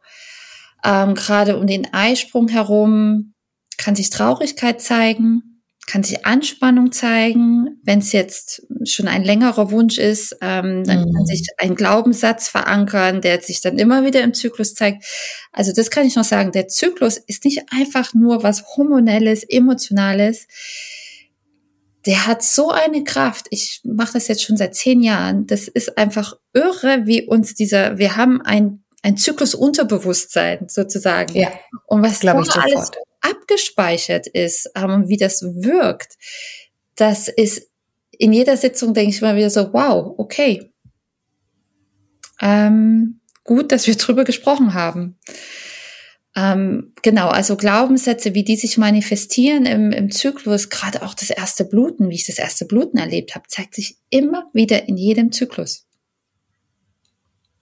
ähm, 0.85 1.15
gerade 1.15 1.59
um 1.59 1.67
den 1.67 1.93
Eisprung 1.93 2.49
herum, 2.49 3.35
kann 3.79 3.95
sich 3.97 4.11
Traurigkeit 4.11 4.83
zeigen, 4.83 5.63
kann 5.87 6.03
sich 6.03 6.27
Anspannung 6.27 6.93
zeigen. 6.93 7.81
Wenn 7.83 8.01
es 8.01 8.13
jetzt 8.13 8.67
schon 8.85 9.09
ein 9.09 9.25
längerer 9.25 9.71
Wunsch 9.71 9.97
ist, 9.97 10.37
ähm, 10.43 10.85
dann 10.85 11.01
mhm. 11.01 11.15
kann 11.15 11.27
sich 11.27 11.47
ein 11.57 11.75
Glaubenssatz 11.75 12.49
verankern, 12.49 13.23
der 13.23 13.41
sich 13.41 13.63
dann 13.63 13.79
immer 13.79 14.05
wieder 14.05 14.23
im 14.23 14.35
Zyklus 14.35 14.75
zeigt. 14.75 15.05
Also 15.51 15.73
das 15.73 15.91
kann 15.91 16.07
ich 16.07 16.17
noch 16.17 16.25
sagen. 16.25 16.53
Der 16.53 16.69
Zyklus 16.69 17.17
ist 17.17 17.45
nicht 17.45 17.63
einfach 17.71 18.13
nur 18.13 18.43
was 18.43 18.65
hormonelles, 18.77 19.45
emotionales. 19.45 20.47
Der 22.05 22.27
hat 22.27 22.43
so 22.43 22.71
eine 22.71 23.03
Kraft. 23.05 23.47
Ich 23.51 23.81
mache 23.85 24.13
das 24.15 24.29
jetzt 24.29 24.43
schon 24.43 24.57
seit 24.57 24.75
zehn 24.75 25.03
Jahren. 25.03 25.47
Das 25.47 25.69
ist 25.69 25.97
einfach 25.97 26.35
irre, 26.53 27.07
wie 27.07 27.27
uns 27.27 27.55
dieser, 27.55 27.99
wir 27.99 28.17
haben 28.17 28.43
ein 28.43 28.85
ein 29.03 29.17
Zyklusunterbewusstsein 29.17 30.69
sozusagen. 30.69 31.37
Ja. 31.37 31.51
Und 31.87 32.03
was 32.03 32.21
glaube 32.21 32.43
ich 32.43 32.47
sofort. 32.47 32.73
alles 32.73 32.91
abgespeichert 33.21 34.27
ist 34.27 34.71
ähm, 34.75 34.91
und 34.91 35.09
wie 35.09 35.17
das 35.17 35.43
wirkt, 35.43 36.17
das 36.97 37.29
ist 37.29 37.69
in 38.19 38.33
jeder 38.33 38.57
Sitzung 38.57 38.95
denke 38.95 39.11
ich 39.11 39.23
immer 39.23 39.37
wieder 39.37 39.51
so, 39.51 39.73
wow, 39.73 40.15
okay. 40.19 40.73
Ähm, 42.41 43.21
gut, 43.45 43.73
dass 43.73 43.87
wir 43.87 43.95
drüber 43.97 44.25
gesprochen 44.25 44.75
haben. 44.75 45.19
Ähm, 46.37 46.93
genau, 47.03 47.29
also 47.29 47.57
Glaubenssätze, 47.57 48.35
wie 48.35 48.45
die 48.45 48.57
sich 48.57 48.79
manifestieren 48.79 49.67
im, 49.67 49.91
im 49.91 50.11
Zyklus, 50.11 50.69
gerade 50.69 51.03
auch 51.03 51.15
das 51.15 51.31
erste 51.31 51.65
Bluten, 51.65 52.11
wie 52.11 52.15
ich 52.15 52.27
das 52.27 52.39
erste 52.39 52.65
Bluten 52.65 52.99
erlebt 52.99 53.35
habe, 53.35 53.47
zeigt 53.49 53.75
sich 53.75 53.97
immer 54.11 54.49
wieder 54.53 54.89
in 54.89 54.97
jedem 54.97 55.33
Zyklus. 55.33 55.88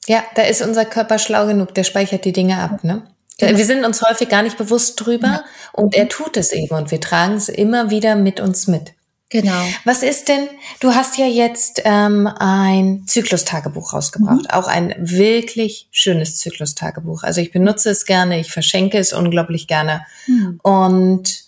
Ja, 0.06 0.24
da 0.34 0.42
ist 0.42 0.62
unser 0.62 0.84
Körper 0.84 1.18
schlau 1.18 1.46
genug, 1.46 1.74
der 1.74 1.84
speichert 1.84 2.24
die 2.24 2.32
Dinge 2.32 2.58
ab, 2.58 2.84
ne? 2.84 3.02
Genau. 3.38 3.58
Wir 3.58 3.66
sind 3.66 3.84
uns 3.84 4.02
häufig 4.02 4.28
gar 4.28 4.42
nicht 4.42 4.56
bewusst 4.56 5.04
drüber 5.04 5.26
ja. 5.26 5.44
und 5.72 5.94
er 5.94 6.08
tut 6.08 6.38
es 6.38 6.52
eben 6.52 6.74
und 6.74 6.90
wir 6.90 7.00
tragen 7.00 7.34
es 7.34 7.50
immer 7.50 7.90
wieder 7.90 8.16
mit 8.16 8.40
uns 8.40 8.66
mit. 8.66 8.94
Genau. 9.28 9.60
Was 9.84 10.02
ist 10.02 10.28
denn, 10.28 10.48
du 10.80 10.94
hast 10.94 11.18
ja 11.18 11.26
jetzt 11.26 11.82
ähm, 11.84 12.28
ein 12.38 13.04
Zyklustagebuch 13.06 13.92
rausgebracht, 13.92 14.44
mhm. 14.44 14.50
auch 14.50 14.68
ein 14.68 14.94
wirklich 14.98 15.88
schönes 15.90 16.38
Zyklustagebuch. 16.38 17.24
Also 17.24 17.40
ich 17.40 17.50
benutze 17.50 17.90
es 17.90 18.06
gerne, 18.06 18.38
ich 18.38 18.52
verschenke 18.52 18.98
es 18.98 19.12
unglaublich 19.12 19.66
gerne. 19.66 20.06
Mhm. 20.26 20.60
Und 20.62 21.44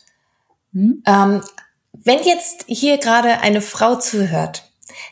mhm. 0.73 1.03
Ähm, 1.07 1.43
wenn 1.93 2.23
jetzt 2.25 2.65
hier 2.67 2.99
gerade 2.99 3.41
eine 3.41 3.61
Frau 3.61 3.95
zuhört, 3.97 4.65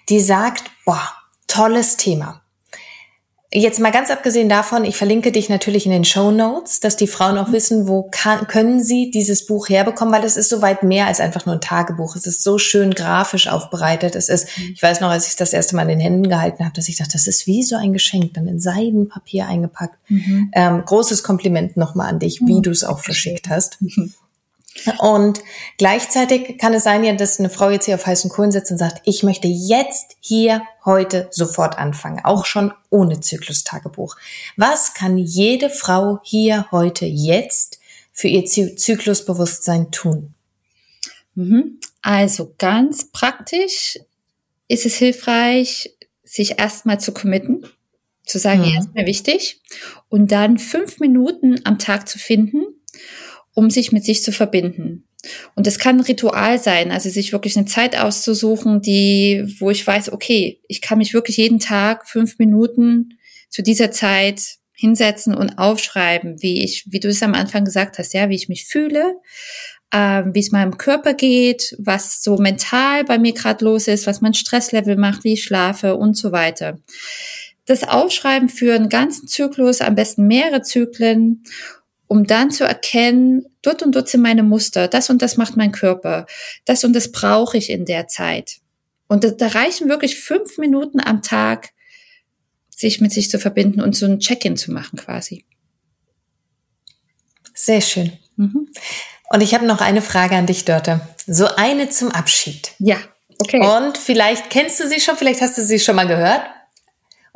die 0.09 0.21
sagt, 0.21 0.65
boah, 0.85 1.09
tolles 1.47 1.97
Thema. 1.97 2.43
Jetzt 3.59 3.81
mal 3.81 3.90
ganz 3.90 4.11
abgesehen 4.11 4.51
davon, 4.51 4.85
ich 4.85 4.99
verlinke 4.99 5.33
dich 5.33 5.49
natürlich 5.49 5.87
in 5.87 5.92
den 5.92 6.05
Show 6.05 6.31
Notes, 6.31 6.79
dass 6.81 6.95
die 6.95 7.07
Frauen 7.07 7.38
auch 7.38 7.53
wissen, 7.53 7.88
wo 7.88 8.03
kann, 8.03 8.47
können 8.49 8.85
sie 8.85 9.11
dieses 9.11 9.47
Buch 9.47 9.71
herbekommen, 9.71 10.12
weil 10.12 10.25
es 10.25 10.37
ist 10.37 10.51
so 10.51 10.61
weit 10.61 10.83
mehr 10.83 11.07
als 11.07 11.21
einfach 11.21 11.47
nur 11.47 11.55
ein 11.55 11.62
Tagebuch. 11.62 12.16
Es 12.16 12.27
ist 12.27 12.42
so 12.42 12.59
schön 12.59 12.90
grafisch 12.90 13.49
aufbereitet. 13.49 14.14
Es 14.14 14.29
ist, 14.29 14.47
ich 14.59 14.83
weiß 14.83 15.01
noch, 15.01 15.09
als 15.09 15.29
ich 15.29 15.37
das 15.37 15.55
erste 15.55 15.75
Mal 15.75 15.85
in 15.85 15.88
den 15.88 16.01
Händen 16.01 16.29
gehalten 16.29 16.66
habe, 16.66 16.75
dass 16.75 16.90
ich 16.90 16.99
dachte, 16.99 17.12
das 17.14 17.27
ist 17.27 17.47
wie 17.47 17.62
so 17.62 17.77
ein 17.77 17.95
Geschenk, 17.95 18.35
dann 18.35 18.47
in 18.47 18.61
Seidenpapier 18.61 19.47
eingepackt. 19.47 19.97
Mhm. 20.09 20.51
Ähm, 20.53 20.85
großes 20.85 21.23
Kompliment 21.23 21.79
nochmal 21.79 22.11
an 22.11 22.19
dich, 22.19 22.42
wie 22.45 22.59
mhm. 22.59 22.62
du 22.62 22.71
es 22.71 22.85
auch 22.85 22.99
verschickt 22.99 23.49
hast. 23.49 23.81
Mhm. 23.81 24.12
Und 24.99 25.41
gleichzeitig 25.79 26.59
kann 26.59 26.75
es 26.75 26.85
sein, 26.85 27.05
ja, 27.05 27.12
dass 27.15 27.39
eine 27.39 27.51
Frau 27.51 27.71
jetzt 27.71 27.87
hier 27.87 27.95
auf 27.95 28.07
heißen 28.07 28.31
Kohlen 28.31 28.53
sitzt 28.53 28.71
und 28.71 28.79
sagt, 28.79 29.03
ich 29.05 29.23
möchte 29.23 29.49
jetzt 29.49 30.17
hier 30.21 30.62
heute 30.85 31.29
sofort 31.31 31.79
anfangen, 31.79 32.25
auch 32.25 32.45
schon 32.45 32.73
ohne 32.91 33.21
Zyklustagebuch. 33.21 34.17
Was 34.57 34.95
kann 34.95 35.19
jede 35.19 35.71
Frau 35.71 36.21
hier 36.23 36.67
heute 36.71 37.07
jetzt 37.07 37.81
für 38.12 38.29
ihr 38.29 38.45
Zyklusbewusstsein 38.45 39.91
tun? 39.91 40.35
Mhm. 41.35 41.81
Also 42.03 42.55
ganz 42.59 43.11
praktisch 43.11 43.99
ist 44.69 44.87
es 44.87 44.97
hilfreich, 44.97 45.95
sich 46.25 46.59
erstmal 46.59 47.01
zu 47.01 47.12
committen, 47.12 47.67
zu 48.25 48.39
sagen, 48.39 48.61
mhm. 48.61 48.67
ja, 48.67 48.81
ist 48.81 48.95
mir 48.95 49.07
wichtig, 49.07 49.61
und 50.09 50.33
dann 50.33 50.59
fünf 50.59 50.99
Minuten 50.99 51.61
am 51.65 51.79
Tag 51.79 52.09
zu 52.09 52.19
finden, 52.19 52.65
um 53.57 53.71
sich 53.71 53.90
mit 53.90 54.05
sich 54.05 54.23
zu 54.23 54.33
verbinden. 54.33 55.09
Und 55.57 55.66
das 55.66 55.79
kann 55.79 55.97
ein 55.97 56.05
Ritual 56.05 56.59
sein, 56.61 56.92
also 56.92 57.09
sich 57.09 57.33
wirklich 57.33 57.57
eine 57.57 57.66
Zeit 57.66 57.99
auszusuchen, 57.99 58.83
die, 58.83 59.57
wo 59.59 59.71
ich 59.71 59.85
weiß, 59.85 60.12
okay, 60.12 60.61
ich 60.69 60.83
kann 60.83 60.99
mich 60.99 61.14
wirklich 61.14 61.38
jeden 61.38 61.59
Tag 61.59 62.07
fünf 62.09 62.38
Minuten 62.38 63.19
zu 63.49 63.62
dieser 63.62 63.90
Zeit 63.90 64.42
hinsetzen 64.75 65.35
und 65.35 65.59
aufschreiben, 65.59 66.40
wie 66.42 66.62
ich, 66.62 66.85
wie 66.90 67.01
du 67.01 67.09
es 67.09 67.23
am 67.23 67.35
Anfang 67.35 67.64
gesagt 67.64 67.99
hast, 67.99 68.12
ja, 68.12 68.29
wie 68.29 68.37
ich 68.37 68.51
mich 68.51 68.66
fühle, 68.66 69.14
ähm, 69.90 70.35
wie 70.35 70.40
es 70.40 70.53
meinem 70.53 70.77
Körper 70.77 71.14
geht, 71.14 71.75
was 71.79 72.23
so 72.23 72.37
mental 72.37 73.05
bei 73.05 73.19
mir 73.19 73.33
gerade 73.33 73.64
los 73.64 73.88
ist, 73.88 74.07
was 74.07 74.21
mein 74.21 74.35
Stresslevel 74.35 74.97
macht, 74.97 75.25
wie 75.25 75.33
ich 75.33 75.45
schlafe 75.45 75.97
und 75.97 76.16
so 76.16 76.31
weiter. 76.31 76.79
Das 77.64 77.85
Aufschreiben 77.85 78.51
für 78.51 78.75
einen 78.75 78.90
ganzen 78.90 79.27
Zyklus, 79.27 79.81
am 79.81 79.95
besten 79.95 80.27
mehrere 80.27 80.61
Zyklen 80.61 81.42
um 82.09 82.27
dann 82.27 82.51
zu 82.51 82.64
erkennen, 82.64 83.47
dort 83.62 83.83
und 83.83 83.95
dort 83.95 84.09
sind 84.09 84.23
meine 84.23 84.42
Muster, 84.42 84.88
das 84.88 85.11
und 85.11 85.23
das 85.23 85.37
macht 85.37 85.57
mein 85.57 85.73
Körper, 85.73 86.27
das 86.64 86.85
und 86.85 86.92
das 86.95 87.12
brauche 87.12 87.57
ich 87.59 87.71
in 87.71 87.85
der 87.85 88.09
Zeit. 88.09 88.57
Und 89.09 89.25
da, 89.25 89.31
da 89.31 89.49
reichen 89.49 89.88
wirklich 89.88 90.19
fünf 90.19 90.59
Minuten 90.59 91.01
am 91.01 91.23
Tag, 91.23 91.71
sich 92.71 93.01
mit 93.01 93.12
sich 93.12 93.31
zu 93.31 93.38
verbinden 93.38 93.81
und 93.81 93.97
so 93.97 94.07
ein 94.07 94.21
Check-in 94.21 94.57
zu 94.57 94.73
machen 94.73 94.99
quasi. 94.99 95.45
Sehr 97.55 97.81
schön. 97.81 98.12
Mhm. 98.37 98.69
Und 99.31 99.40
ich 99.40 99.55
habe 99.55 99.66
noch 99.66 99.81
eine 99.81 100.03
Frage 100.03 100.37
an 100.37 100.47
dich, 100.47 100.64
Dörte. 100.64 101.01
So 101.27 101.47
eine 101.57 101.88
zum 101.88 102.11
Abschied. 102.11 102.73
Ja, 102.79 102.99
okay. 103.40 103.61
Und 103.61 103.99
vielleicht 103.99 104.51
kennst 104.51 104.79
du 104.79 104.88
sie 104.88 105.01
schon, 105.01 105.16
vielleicht 105.16 105.40
hast 105.40 105.59
du 105.59 105.64
sie 105.64 105.81
schon 105.81 105.97
mal 105.97 106.07
gehört. 106.07 106.42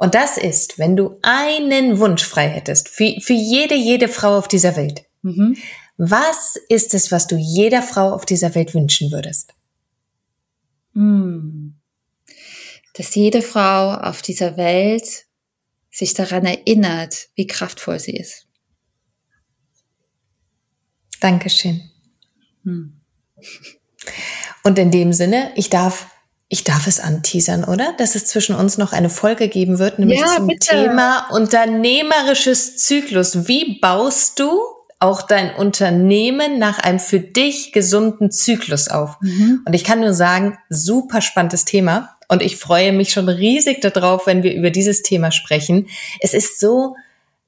Und 0.00 0.14
das 0.14 0.38
ist, 0.38 0.78
wenn 0.78 0.96
du 0.96 1.18
einen 1.20 1.98
Wunsch 1.98 2.24
frei 2.24 2.48
hättest, 2.48 2.88
für, 2.88 3.20
für 3.20 3.34
jede, 3.34 3.74
jede 3.74 4.08
Frau 4.08 4.38
auf 4.38 4.48
dieser 4.48 4.74
Welt. 4.74 5.04
Mhm. 5.20 5.58
Was 5.98 6.56
ist 6.70 6.94
es, 6.94 7.12
was 7.12 7.26
du 7.26 7.36
jeder 7.36 7.82
Frau 7.82 8.14
auf 8.14 8.24
dieser 8.24 8.54
Welt 8.54 8.72
wünschen 8.72 9.12
würdest? 9.12 9.52
Hm. 10.94 11.78
Dass 12.94 13.14
jede 13.14 13.42
Frau 13.42 13.92
auf 13.92 14.22
dieser 14.22 14.56
Welt 14.56 15.26
sich 15.90 16.14
daran 16.14 16.46
erinnert, 16.46 17.28
wie 17.34 17.46
kraftvoll 17.46 18.00
sie 18.00 18.16
ist. 18.16 18.46
Dankeschön. 21.20 21.90
Hm. 22.64 23.02
Und 24.64 24.78
in 24.78 24.90
dem 24.90 25.12
Sinne, 25.12 25.52
ich 25.56 25.68
darf 25.68 26.06
ich 26.52 26.64
darf 26.64 26.88
es 26.88 26.98
anteasern, 26.98 27.62
oder? 27.62 27.94
Dass 27.96 28.16
es 28.16 28.26
zwischen 28.26 28.56
uns 28.56 28.76
noch 28.76 28.92
eine 28.92 29.08
Folge 29.08 29.46
geben 29.46 29.78
wird, 29.78 30.00
nämlich 30.00 30.18
ja, 30.18 30.26
zum 30.34 30.48
bitte. 30.48 30.74
Thema 30.74 31.28
unternehmerisches 31.30 32.76
Zyklus. 32.76 33.46
Wie 33.46 33.78
baust 33.78 34.40
du 34.40 34.60
auch 34.98 35.22
dein 35.22 35.54
Unternehmen 35.54 36.58
nach 36.58 36.80
einem 36.80 36.98
für 36.98 37.20
dich 37.20 37.70
gesunden 37.70 38.32
Zyklus 38.32 38.88
auf? 38.88 39.16
Mhm. 39.20 39.62
Und 39.64 39.74
ich 39.74 39.84
kann 39.84 40.00
nur 40.00 40.12
sagen, 40.12 40.58
super 40.68 41.20
spannendes 41.20 41.64
Thema. 41.64 42.16
Und 42.26 42.42
ich 42.42 42.56
freue 42.56 42.92
mich 42.92 43.12
schon 43.12 43.28
riesig 43.28 43.80
darauf, 43.80 44.26
wenn 44.26 44.42
wir 44.42 44.52
über 44.52 44.70
dieses 44.70 45.02
Thema 45.02 45.30
sprechen. 45.30 45.86
Es 46.18 46.34
ist 46.34 46.58
so, 46.58 46.96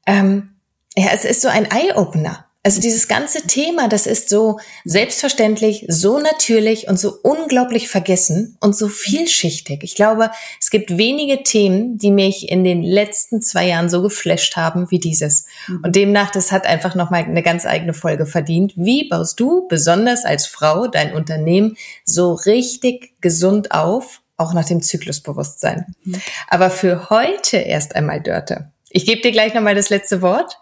ähm, 0.07 0.51
ja, 0.97 1.09
es 1.13 1.25
ist 1.25 1.43
so 1.43 1.49
ein 1.49 1.65
Eye-Opener. 1.65 2.47
Also 2.65 2.81
dieses 2.81 3.09
ganze 3.09 3.45
Thema, 3.49 3.89
das 3.89 4.07
ist 4.07 4.29
so 4.29 4.61
selbstverständlich, 4.85 5.85
so 5.89 6.19
natürlich 6.19 6.87
und 6.87 6.97
so 6.97 7.19
unglaublich 7.23 7.89
vergessen 7.89 8.57
und 8.61 8.77
so 8.77 8.87
vielschichtig. 8.87 9.83
Ich 9.83 9.97
glaube, 9.97 10.31
es 10.61 10.71
gibt 10.71 10.97
wenige 10.97 11.43
Themen, 11.43 11.99
die 11.99 12.13
mich 12.13 12.49
in 12.49 12.63
den 12.63 12.85
letzten 12.85 13.43
zwei 13.43 13.67
Jahren 13.67 13.91
so 13.91 14.01
geflasht 14.01 14.55
haben 14.55 14.93
wie 14.93 15.01
dieses. 15.01 15.47
Mhm. 15.67 15.81
Und 15.83 15.97
demnach, 15.97 16.31
das 16.31 16.53
hat 16.53 16.67
einfach 16.67 16.95
nochmal 16.95 17.25
eine 17.25 17.43
ganz 17.43 17.67
eigene 17.67 17.95
Folge 17.95 18.27
verdient. 18.27 18.75
Wie 18.77 19.09
baust 19.09 19.41
du 19.41 19.67
besonders 19.67 20.25
als 20.25 20.47
Frau 20.47 20.87
dein 20.87 21.15
Unternehmen 21.15 21.77
so 22.05 22.35
richtig 22.35 23.21
gesund 23.21 23.73
auf, 23.73 24.21
auch 24.37 24.55
nach 24.55 24.67
dem 24.67 24.83
Zyklusbewusstsein? 24.83 25.97
Mhm. 26.05 26.23
Aber 26.47 26.71
für 26.71 27.11
heute 27.11 27.57
erst 27.57 27.97
einmal, 27.97 28.21
Dörte. 28.21 28.71
Ich 28.89 29.05
gebe 29.05 29.21
dir 29.21 29.33
gleich 29.33 29.53
nochmal 29.53 29.75
das 29.75 29.91
letzte 29.91 30.23
Wort. 30.23 30.59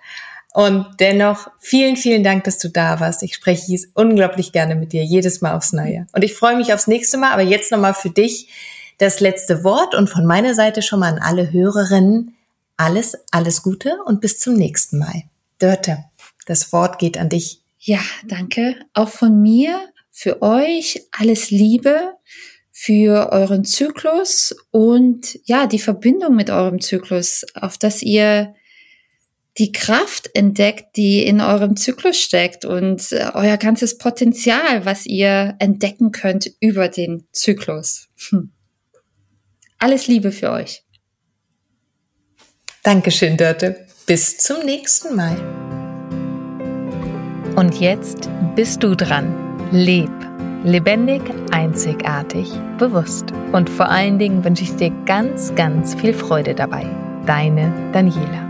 Und 0.52 0.86
dennoch 0.98 1.48
vielen, 1.60 1.96
vielen 1.96 2.24
Dank, 2.24 2.44
dass 2.44 2.58
du 2.58 2.68
da 2.68 2.98
warst. 2.98 3.22
Ich 3.22 3.34
spreche 3.34 3.76
unglaublich 3.94 4.52
gerne 4.52 4.74
mit 4.74 4.92
dir, 4.92 5.04
jedes 5.04 5.40
Mal 5.40 5.54
aufs 5.54 5.72
Neue. 5.72 6.06
Und 6.12 6.24
ich 6.24 6.34
freue 6.34 6.56
mich 6.56 6.74
aufs 6.74 6.88
nächste 6.88 7.18
Mal, 7.18 7.32
aber 7.32 7.42
jetzt 7.42 7.70
nochmal 7.70 7.94
für 7.94 8.10
dich 8.10 8.48
das 8.98 9.20
letzte 9.20 9.62
Wort 9.64 9.94
und 9.94 10.10
von 10.10 10.26
meiner 10.26 10.54
Seite 10.54 10.82
schon 10.82 11.00
mal 11.00 11.12
an 11.12 11.20
alle 11.20 11.52
Hörerinnen 11.52 12.36
alles, 12.76 13.16
alles 13.30 13.62
Gute 13.62 13.98
und 14.06 14.20
bis 14.20 14.38
zum 14.38 14.54
nächsten 14.54 14.98
Mal. 14.98 15.24
Dörte, 15.58 16.04
das 16.46 16.72
Wort 16.72 16.98
geht 16.98 17.18
an 17.18 17.28
dich. 17.28 17.60
Ja, 17.78 18.00
danke. 18.26 18.74
Auch 18.94 19.10
von 19.10 19.40
mir, 19.40 19.78
für 20.10 20.42
euch 20.42 21.06
alles 21.12 21.50
Liebe 21.50 22.14
für 22.82 23.30
euren 23.30 23.66
Zyklus 23.66 24.56
und 24.70 25.38
ja, 25.44 25.66
die 25.66 25.78
Verbindung 25.78 26.34
mit 26.34 26.48
eurem 26.48 26.80
Zyklus, 26.80 27.44
auf 27.54 27.76
dass 27.76 28.00
ihr 28.00 28.54
die 29.58 29.72
Kraft 29.72 30.30
entdeckt, 30.34 30.96
die 30.96 31.24
in 31.24 31.40
eurem 31.40 31.76
Zyklus 31.76 32.18
steckt 32.18 32.64
und 32.64 33.12
äh, 33.12 33.30
euer 33.34 33.56
ganzes 33.56 33.98
Potenzial, 33.98 34.84
was 34.84 35.06
ihr 35.06 35.56
entdecken 35.58 36.12
könnt 36.12 36.50
über 36.60 36.88
den 36.88 37.26
Zyklus. 37.32 38.08
Hm. 38.28 38.52
Alles 39.78 40.06
Liebe 40.06 40.30
für 40.30 40.50
euch. 40.50 40.84
Dankeschön, 42.82 43.36
Dörte. 43.36 43.86
Bis 44.06 44.38
zum 44.38 44.64
nächsten 44.64 45.14
Mal. 45.14 45.36
Und 47.56 47.80
jetzt 47.80 48.30
bist 48.56 48.82
du 48.82 48.94
dran. 48.94 49.68
Leb. 49.70 50.10
Lebendig, 50.64 51.22
einzigartig, 51.52 52.48
bewusst. 52.78 53.32
Und 53.52 53.70
vor 53.70 53.88
allen 53.88 54.18
Dingen 54.18 54.44
wünsche 54.44 54.64
ich 54.64 54.76
dir 54.76 54.90
ganz, 55.06 55.54
ganz 55.54 55.94
viel 55.94 56.12
Freude 56.12 56.54
dabei. 56.54 56.84
Deine 57.26 57.72
Daniela. 57.92 58.49